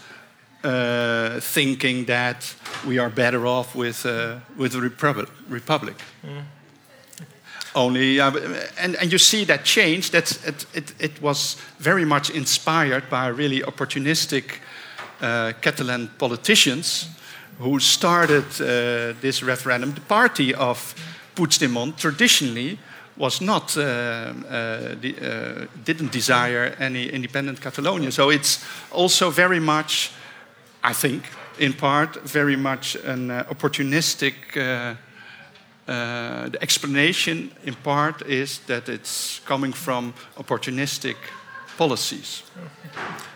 [0.64, 5.30] uh, thinking that we are better off with, uh, with the Republic.
[5.49, 5.95] republic.
[6.24, 6.43] Mm.
[7.74, 8.32] Only, uh,
[8.78, 13.28] and, and you see that change, that it, it, it was very much inspired by
[13.28, 14.59] really opportunistic
[15.22, 17.07] uh, Catalan politicians
[17.59, 19.93] who started uh, this referendum.
[19.93, 20.95] The party of
[21.36, 22.78] Puigdemont traditionally
[23.17, 28.11] was not uh, uh, uh, didn't desire any independent Catalonia.
[28.11, 30.11] So it's also very much,
[30.84, 31.24] I think,
[31.59, 34.34] in part, very much an opportunistic.
[35.91, 41.15] Uh, the explanation, in part, is that it's coming from opportunistic
[41.77, 42.43] policies.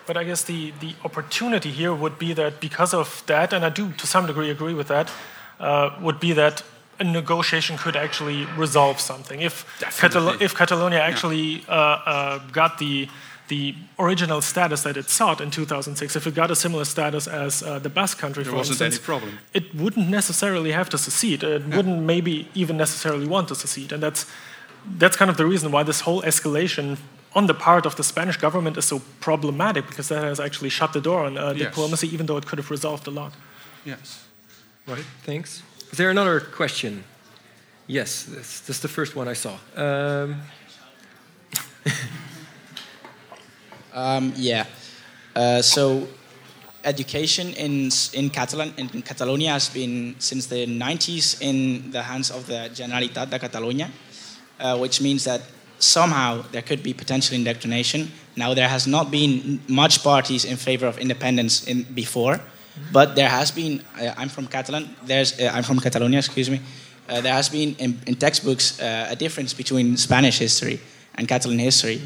[0.06, 3.70] But I guess the, the opportunity here would be that because of that, and I
[3.70, 5.12] do to some degree agree with that,
[5.60, 6.64] uh, would be that
[7.00, 9.42] a negotiation could actually resolve something.
[9.42, 9.66] If,
[10.00, 11.70] Catal if Catalonia actually yeah.
[11.70, 13.10] uh, uh, got the
[13.48, 17.62] the original status that it sought in 2006, if it got a similar status as
[17.62, 19.40] uh, the Basque country, there for wasn't instance, any problem.
[19.54, 21.44] It wouldn't necessarily have to secede.
[21.44, 21.76] It yeah.
[21.76, 24.26] wouldn't maybe even necessarily want to secede, and that's
[24.98, 26.98] that's kind of the reason why this whole escalation
[27.34, 30.94] on the part of the Spanish government is so problematic because that has actually shut
[30.94, 31.68] the door on uh, yes.
[31.68, 33.34] diplomacy, even though it could have resolved a lot.
[33.84, 34.26] Yes.
[34.88, 35.06] Right.
[35.24, 35.64] Thanks.
[35.92, 37.04] Is there another question?
[37.88, 39.58] Yes, that's, that's the first one I saw.
[39.76, 40.42] Um.
[43.96, 44.66] um, yeah.
[45.36, 46.08] Uh, so,
[46.84, 52.46] education in in Catalan in Catalonia has been since the 90s in the hands of
[52.46, 53.90] the Generalitat de Catalunya,
[54.60, 55.42] uh, which means that
[55.80, 58.12] somehow there could be potential indoctrination.
[58.36, 62.40] Now there has not been much parties in favor of independence in before,
[62.92, 63.82] but there has been.
[64.00, 64.96] Uh, I'm from Catalan.
[65.04, 66.20] There's uh, I'm from Catalonia.
[66.20, 66.60] Excuse me.
[67.08, 70.80] Uh, there has been in, in textbooks uh, a difference between Spanish history
[71.16, 72.02] and Catalan history.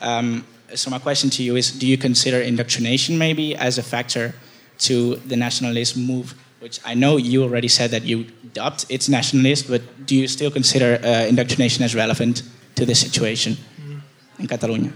[0.00, 0.44] Um,
[0.74, 4.34] so my question to you is: Do you consider indoctrination maybe as a factor
[4.78, 6.34] to the nationalist move?
[6.60, 10.50] Which I know you already said that you dubbed it's nationalist, but do you still
[10.50, 12.42] consider uh, indoctrination as relevant
[12.74, 14.00] to the situation mm.
[14.38, 14.92] in Catalonia?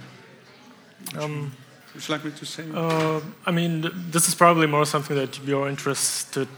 [1.18, 1.52] Um,
[1.94, 2.64] would you like me to say?
[2.74, 6.48] Uh, I mean, this is probably more something that you're interested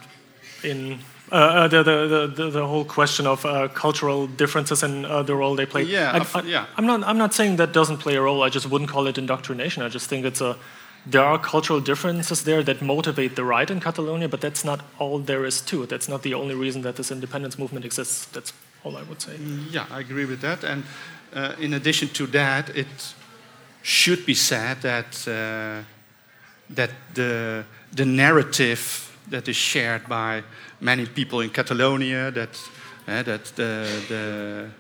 [0.63, 0.99] in.
[1.33, 5.35] Uh, uh the, the, the, the, whole question of uh, cultural differences and uh, the
[5.35, 5.83] role they play.
[5.83, 6.67] Yeah, I, I, yeah.
[6.77, 8.43] I'm not, I'm not saying that doesn't play a role.
[8.43, 9.83] I just wouldn't call it indoctrination.
[9.83, 10.57] I just think it's a,
[11.07, 15.19] there are cultural differences there that motivate the right in Catalonia, but that's not all
[15.19, 15.89] there is to it.
[15.89, 18.27] That's not the only reason that this independence movement exists.
[18.27, 18.53] That's
[18.85, 19.37] all I would say.
[19.71, 20.65] Yeah, I agree with that.
[20.65, 20.85] And
[21.35, 23.15] uh, in addition to that, it
[23.83, 25.83] should be said that uh,
[26.71, 30.43] that the the narrative that is shared by
[30.81, 32.59] many people in Catalonia that
[33.07, 34.71] uh, that the, the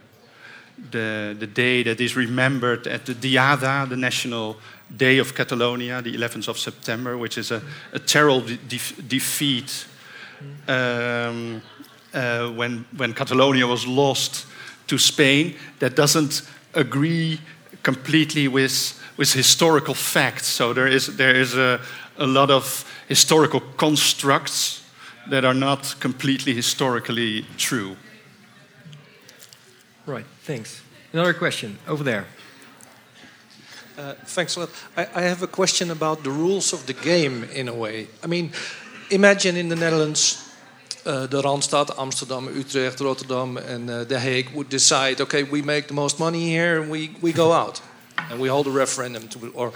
[0.90, 4.57] the the day that is remembered at the Diada, the national
[4.97, 8.78] day of Catalonia, the 11th of September, which is a, a terrible de
[9.09, 9.86] defeat
[10.68, 11.62] um,
[12.12, 14.47] uh, when when Catalonia was lost
[14.86, 16.42] to Spain that doesn't
[16.74, 17.40] agree
[17.82, 20.47] completely with, with historical facts.
[20.47, 21.80] So there is, there is a,
[22.18, 22.84] a lot of
[23.14, 24.82] historical constructs
[25.30, 27.96] that are not completely historically true.
[30.06, 30.82] Right, thanks.
[31.12, 32.24] Another question over there.
[33.96, 34.70] Uh, thanks a lot.
[34.96, 38.08] I, I, have a question about the rules of the game in a way.
[38.24, 38.50] I mean,
[39.10, 40.50] imagine in the Netherlands
[41.06, 45.86] uh, the Randstad, Amsterdam, Utrecht, Rotterdam, and uh, The Hague would decide, okay, we make
[45.86, 47.80] the most money here, and we, we go out,
[48.30, 49.72] and we hold a referendum to, or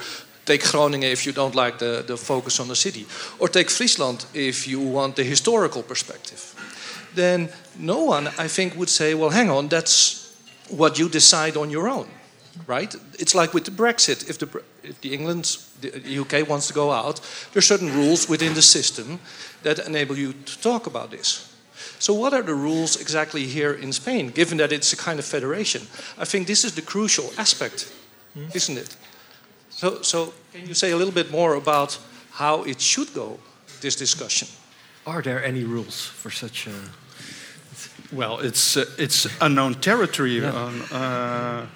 [0.48, 3.06] take Groningen if you don't like the, the focus on the city,
[3.38, 6.40] or take Friesland if you want the historical perspective.
[7.14, 10.34] Then no one, I think, would say, well, hang on, that's
[10.70, 12.08] what you decide on your own,
[12.66, 12.94] right?
[13.18, 14.28] It's like with the Brexit.
[14.30, 17.20] If the, if the England, the UK wants to go out,
[17.52, 19.18] there are certain rules within the system
[19.62, 21.44] that enable you to talk about this.
[21.98, 25.24] So, what are the rules exactly here in Spain, given that it's a kind of
[25.24, 25.82] federation?
[26.22, 27.92] I think this is the crucial aspect,
[28.54, 28.96] isn't it?
[29.78, 31.96] So, so, can you say a little bit more about
[32.32, 33.38] how it should go,
[33.80, 34.48] this discussion?
[35.06, 36.72] Are there any rules for such a.
[38.12, 40.50] Well, it's, uh, it's unknown territory yeah.
[40.50, 41.66] on, uh,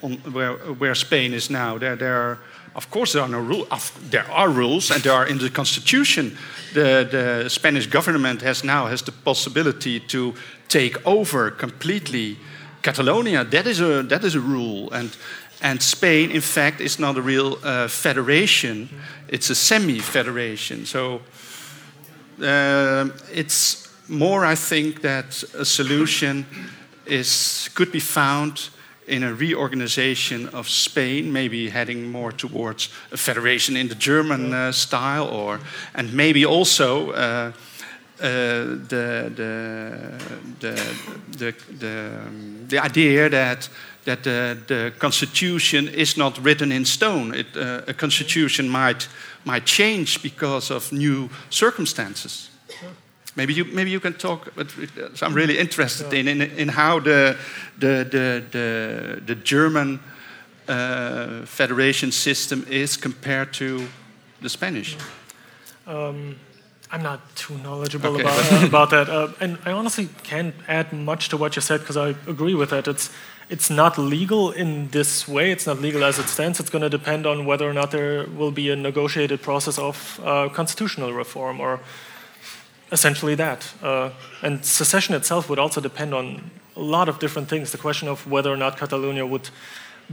[0.00, 1.76] on where, where Spain is now.
[1.76, 2.38] There, there are
[2.74, 3.92] of course, there are no rules.
[4.10, 6.38] There are rules, and there are in the constitution.
[6.72, 10.32] The, the Spanish government has now has the possibility to
[10.68, 12.38] take over completely
[12.84, 13.44] Catalonia.
[13.44, 15.16] That is a that is a rule, and
[15.64, 18.88] and Spain, in fact, is not a real uh, federation.
[19.28, 20.84] It's a semi-federation.
[20.84, 21.22] So
[22.42, 26.44] uh, it's more, I think, that a solution
[27.06, 28.68] is could be found
[29.06, 34.70] in a reorganization of Spain, maybe heading more towards a federation in the German uh,
[34.72, 35.60] style, or
[35.94, 37.52] and maybe also uh,
[38.20, 39.90] uh, the, the,
[40.60, 40.94] the,
[41.38, 43.68] the, the, um, the idea that
[44.04, 47.34] that the, the constitution is not written in stone.
[47.34, 49.08] It, uh, a constitution might
[49.44, 52.50] might change because of new circumstances.
[53.36, 54.54] Maybe you maybe you can talk.
[54.54, 54.74] But
[55.22, 57.36] I'm really interested in, in in how the
[57.78, 60.00] the the the, the German
[60.68, 63.86] uh, federation system is compared to
[64.40, 64.96] the Spanish.
[65.86, 66.36] Um,
[66.94, 68.22] I'm not too knowledgeable okay.
[68.22, 71.80] about, uh, about that, uh, and I honestly can't add much to what you said
[71.80, 72.86] because I agree with that.
[72.86, 73.10] It's
[73.50, 75.50] it's not legal in this way.
[75.50, 76.60] It's not legal as it stands.
[76.60, 80.20] It's going to depend on whether or not there will be a negotiated process of
[80.24, 81.80] uh, constitutional reform or
[82.90, 83.74] essentially that.
[83.82, 87.70] Uh, and secession itself would also depend on a lot of different things.
[87.70, 89.50] The question of whether or not Catalonia would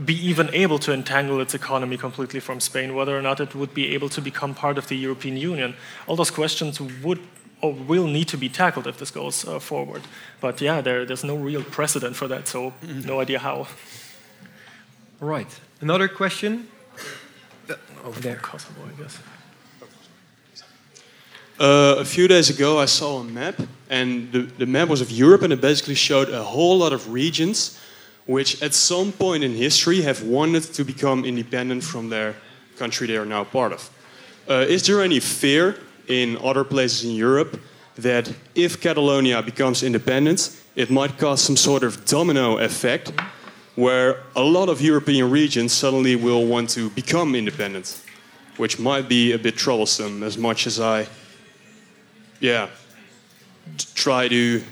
[0.04, 3.74] be even able to entangle its economy completely from Spain, whether or not it would
[3.74, 5.74] be able to become part of the European Union.
[6.06, 7.20] All those questions would
[7.60, 10.02] or will need to be tackled if this goes uh, forward.
[10.40, 13.06] But yeah, there, there's no real precedent for that, so mm-hmm.
[13.06, 13.68] no idea how.
[15.20, 15.60] Right.
[15.80, 16.66] Another question?
[18.04, 18.36] Over there.
[18.36, 19.18] Kosovo, I guess.
[21.60, 23.54] Uh, a few days ago, I saw a map,
[23.88, 27.12] and the, the map was of Europe, and it basically showed a whole lot of
[27.12, 27.78] regions
[28.26, 32.34] which, at some point in history, have wanted to become independent from their
[32.76, 33.90] country they are now part of.
[34.48, 35.76] Uh, is there any fear
[36.08, 37.60] in other places in Europe
[37.96, 43.12] that if Catalonia becomes independent, it might cause some sort of domino effect
[43.74, 48.02] where a lot of European regions suddenly will want to become independent,
[48.56, 51.06] which might be a bit troublesome as much as I,
[52.40, 52.68] yeah,
[53.94, 54.62] try to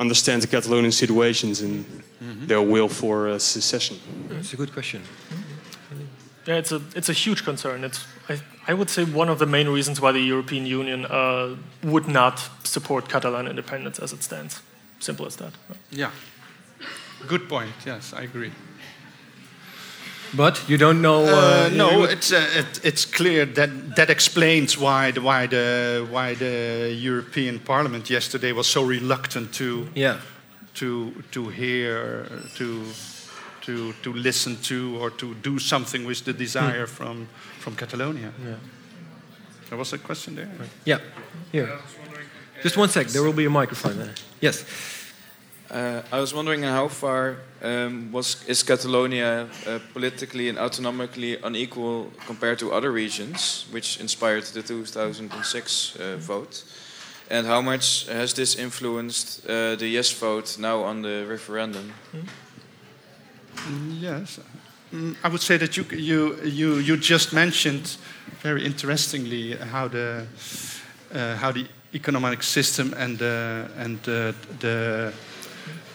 [0.00, 2.46] understand the Catalonian situations and mm-hmm.
[2.46, 3.96] their will for uh, secession.
[4.28, 5.02] That's a good question.
[6.46, 7.84] Yeah, it's a it's a huge concern.
[7.84, 11.56] It's I, I would say one of the main reasons why the European Union uh,
[11.82, 14.62] would not support Catalan independence as it stands.
[14.98, 15.52] Simple as that.
[15.90, 16.10] Yeah.
[17.28, 17.72] Good point.
[17.86, 18.52] Yes, I agree.
[20.32, 21.24] But you don't know.
[21.24, 26.06] Uh, uh, no, it's uh, it, it's clear that that explains why the why the
[26.10, 30.20] why the European Parliament yesterday was so reluctant to yeah
[30.74, 32.26] to to hear
[32.56, 32.84] to
[33.62, 36.88] to, to listen to or to do something with the desire mm.
[36.88, 37.28] from,
[37.58, 38.32] from Catalonia.
[38.44, 38.54] Yeah.
[39.68, 40.50] There was a question there?
[40.58, 40.68] Right.
[40.84, 40.98] Yeah.
[41.52, 41.78] Here.
[42.62, 44.14] Just one sec, there will be a microphone there.
[44.40, 44.64] Yes.
[45.70, 52.10] Uh, I was wondering how far um, was is Catalonia uh, politically and autonomically unequal
[52.26, 56.64] compared to other regions, which inspired the 2006 uh, vote,
[57.30, 61.92] and how much has this influenced uh, the yes vote now on the referendum?
[62.12, 62.26] Mm.
[64.00, 64.40] Yes.
[64.92, 67.96] Mm, I would say that you, you, you, you just mentioned
[68.42, 70.26] very interestingly how the,
[71.14, 74.34] uh, how the economic system and, uh, and the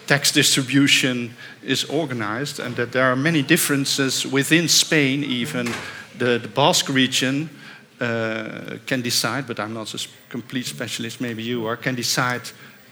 [0.07, 5.67] tax distribution is organized, and that there are many differences within Spain, even
[6.17, 7.49] the, the Basque region.
[7.97, 12.41] Uh, can decide, but I'm not a complete specialist, maybe you are, can decide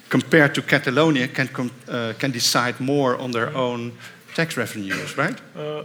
[0.10, 1.50] compared to Catalonia, can,
[1.90, 3.92] uh, can decide more on their own
[4.36, 5.38] tax revenues, right?
[5.58, 5.84] Uh,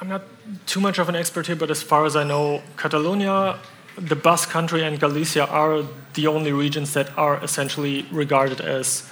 [0.00, 0.22] I'm not
[0.66, 3.58] too much of an expert here, but as far as I know, Catalonia,
[3.96, 5.84] the Basque Country, and Galicia are
[6.14, 9.08] the only regions that are essentially regarded as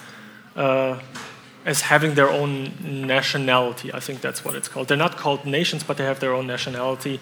[0.57, 0.99] uh,
[1.65, 2.73] as having their own
[3.07, 3.93] nationality.
[3.93, 4.89] I think that's what it's called.
[4.89, 7.21] They're not called nations, but they have their own nationality.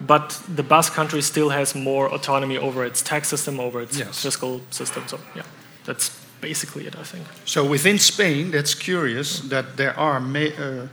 [0.00, 4.22] But the Basque Country still has more autonomy over its tax system, over its yes.
[4.22, 5.04] fiscal system.
[5.06, 5.42] So yeah,
[5.84, 6.10] that's
[6.40, 7.24] basically it, I think.
[7.44, 10.88] So within Spain, that's curious that there are uh,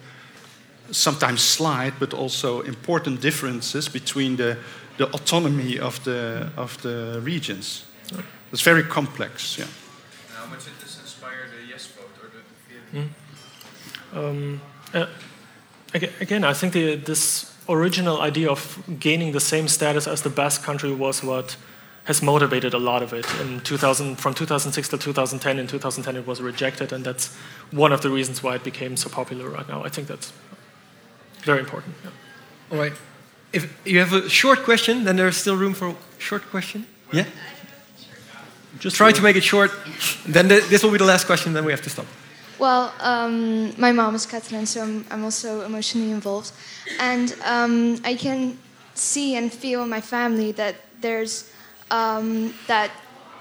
[0.91, 4.57] sometimes slight but also important differences between the,
[4.97, 7.85] the autonomy of the, of the regions.
[8.51, 9.67] It's very complex, yeah.
[10.35, 12.43] How much did this inspire the yes vote or the
[12.93, 13.09] mm.
[14.13, 14.61] um,
[14.93, 15.05] uh,
[15.93, 20.63] again, I think the, this original idea of gaining the same status as the Basque
[20.63, 21.57] country was what
[22.05, 23.25] has motivated a lot of it.
[23.41, 27.35] In 2000, from 2006 to 2010, in 2010 it was rejected, and that's
[27.71, 29.83] one of the reasons why it became so popular right now.
[29.83, 30.33] I think that's
[31.43, 31.95] very important.
[32.03, 32.11] Yeah.
[32.71, 32.93] All right.
[33.53, 36.85] If you have a short question, then there's still room for a short question.
[37.11, 37.25] Yeah.
[38.79, 39.71] Just try to make it short.
[40.25, 41.53] Then th this will be the last question.
[41.53, 42.05] Then we have to stop.
[42.61, 46.51] Well, um, my mom is Catalan, so I'm, I'm also emotionally involved,
[46.99, 48.55] and um, I can
[48.93, 51.49] see and feel in my family that there's
[51.89, 52.91] um, that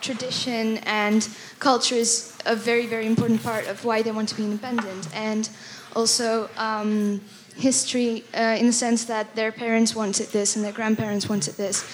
[0.01, 4.43] tradition and culture is a very, very important part of why they want to be
[4.43, 5.15] independent.
[5.15, 5.51] And
[5.95, 7.21] also um,
[7.57, 11.85] history, uh, in the sense that their parents wanted this and their grandparents wanted this.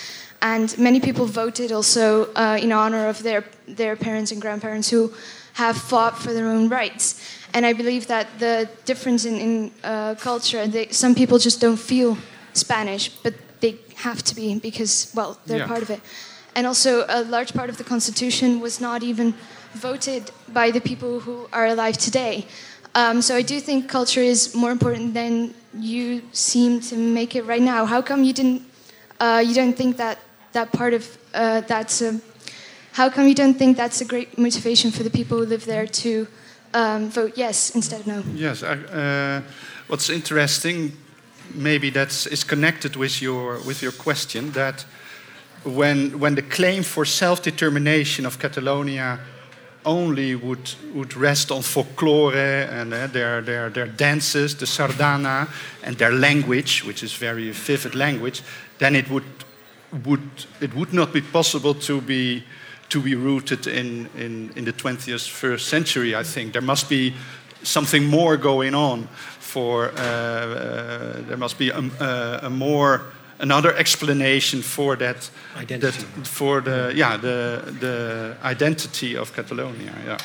[0.43, 5.13] And many people voted also uh, in honor of their, their parents and grandparents who
[5.57, 7.21] have fought for their own rights.
[7.55, 11.79] And I believe that the difference in, in uh, culture, they, some people just don't
[11.81, 12.17] feel
[12.53, 15.67] Spanish, but they have to be because, well, they're Yeah.
[15.75, 16.01] part of it.
[16.55, 19.35] And also, a large part of the Constitution was not even
[19.75, 22.45] voted by the people who are alive today.
[22.95, 27.45] Um, so I do think culture is more important than you seem to make it
[27.47, 27.85] right now.
[27.87, 28.63] How come you didn't?
[29.21, 30.19] Uh, you don't think that
[30.53, 31.05] that part of
[31.35, 32.21] uh, that's a?
[32.97, 35.87] How come you don't think that's a great motivation for the people who live there
[35.87, 36.27] to
[36.73, 38.23] um, vote yes instead of no?
[38.35, 38.63] Yes.
[38.63, 39.43] Uh,
[39.87, 40.97] what's interesting,
[41.55, 44.87] maybe that's is connected with your with your question that
[45.63, 49.19] when when the claim for self-determination of Catalonia
[49.85, 55.49] only would would rest on folklore and uh, their their their dances, the sardana,
[55.83, 58.43] and their language, which is very vivid language,
[58.79, 59.45] then it would
[60.07, 62.43] would it would not be possible to be
[62.89, 66.53] to be rooted in, in, in the 20th first century, I think.
[66.53, 67.15] There must be
[67.63, 69.09] something more going on
[69.41, 73.03] for, uh, uh, there must be a, a, a more,
[73.39, 76.05] another explanation for that, Identity.
[76.17, 80.19] that for the, yeah, the, the identity of Catalonia, yeah.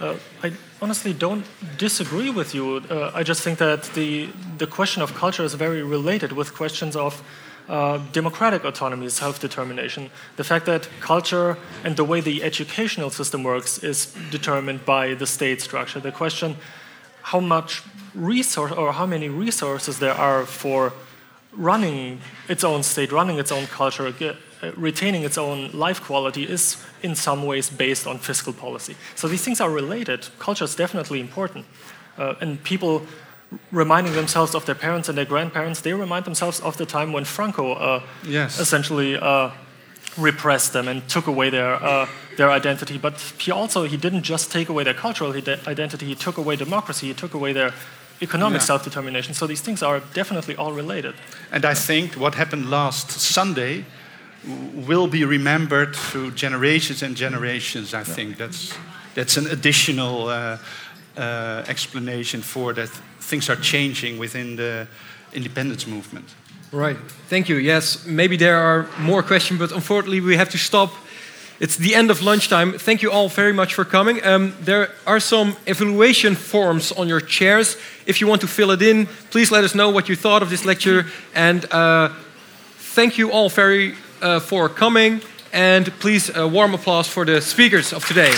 [0.00, 0.52] Uh, I
[0.82, 1.44] honestly don't
[1.78, 2.82] disagree with you.
[2.90, 4.28] Uh, I just think that the
[4.58, 7.22] the question of culture is very related with questions of
[7.68, 10.10] uh, democratic autonomy, self-determination.
[10.36, 15.26] The fact that culture and the way the educational system works is determined by the
[15.26, 16.00] state structure.
[16.00, 16.56] The question
[17.22, 17.82] how much
[18.14, 20.92] resource or how many resources there are for
[21.52, 26.76] running its own state, running its own culture, uh, retaining its own life quality is
[27.02, 28.94] in some ways based on fiscal policy.
[29.14, 30.28] So these things are related.
[30.38, 31.64] Culture is definitely important.
[32.18, 33.02] Uh, and people
[33.70, 37.24] reminding themselves of their parents and their grandparents, they remind themselves of the time when
[37.24, 38.58] Franco uh, Yes.
[38.58, 39.50] essentially uh,
[40.16, 42.98] repressed them and took away their, uh, their identity.
[42.98, 45.32] But he also, he didn't just take away their cultural
[45.66, 47.72] identity, he took away democracy, he took away their
[48.20, 48.66] economic Yeah.
[48.66, 49.34] self-determination.
[49.34, 51.14] So these things are definitely all related.
[51.50, 53.84] And I think what happened last Sunday
[54.86, 57.94] will be remembered through generations and generations.
[57.94, 58.74] I think that's
[59.14, 60.58] that's an additional uh,
[61.16, 62.88] uh, explanation for that
[63.20, 64.86] things are changing within the
[65.32, 66.34] independence movement.
[66.72, 66.96] Right.
[67.28, 67.56] Thank you.
[67.56, 70.90] Yes, maybe there are more questions, but unfortunately we have to stop.
[71.60, 72.78] It's the end of lunchtime.
[72.78, 74.24] Thank you all very much for coming.
[74.24, 77.76] Um, there are some evaluation forms on your chairs.
[78.06, 80.48] If you want to fill it in, please let us know what you thought of
[80.48, 81.04] this lecture.
[81.34, 82.08] And uh,
[82.78, 85.20] thank you all very uh, for coming.
[85.52, 88.32] And please, a warm applause for the speakers of today.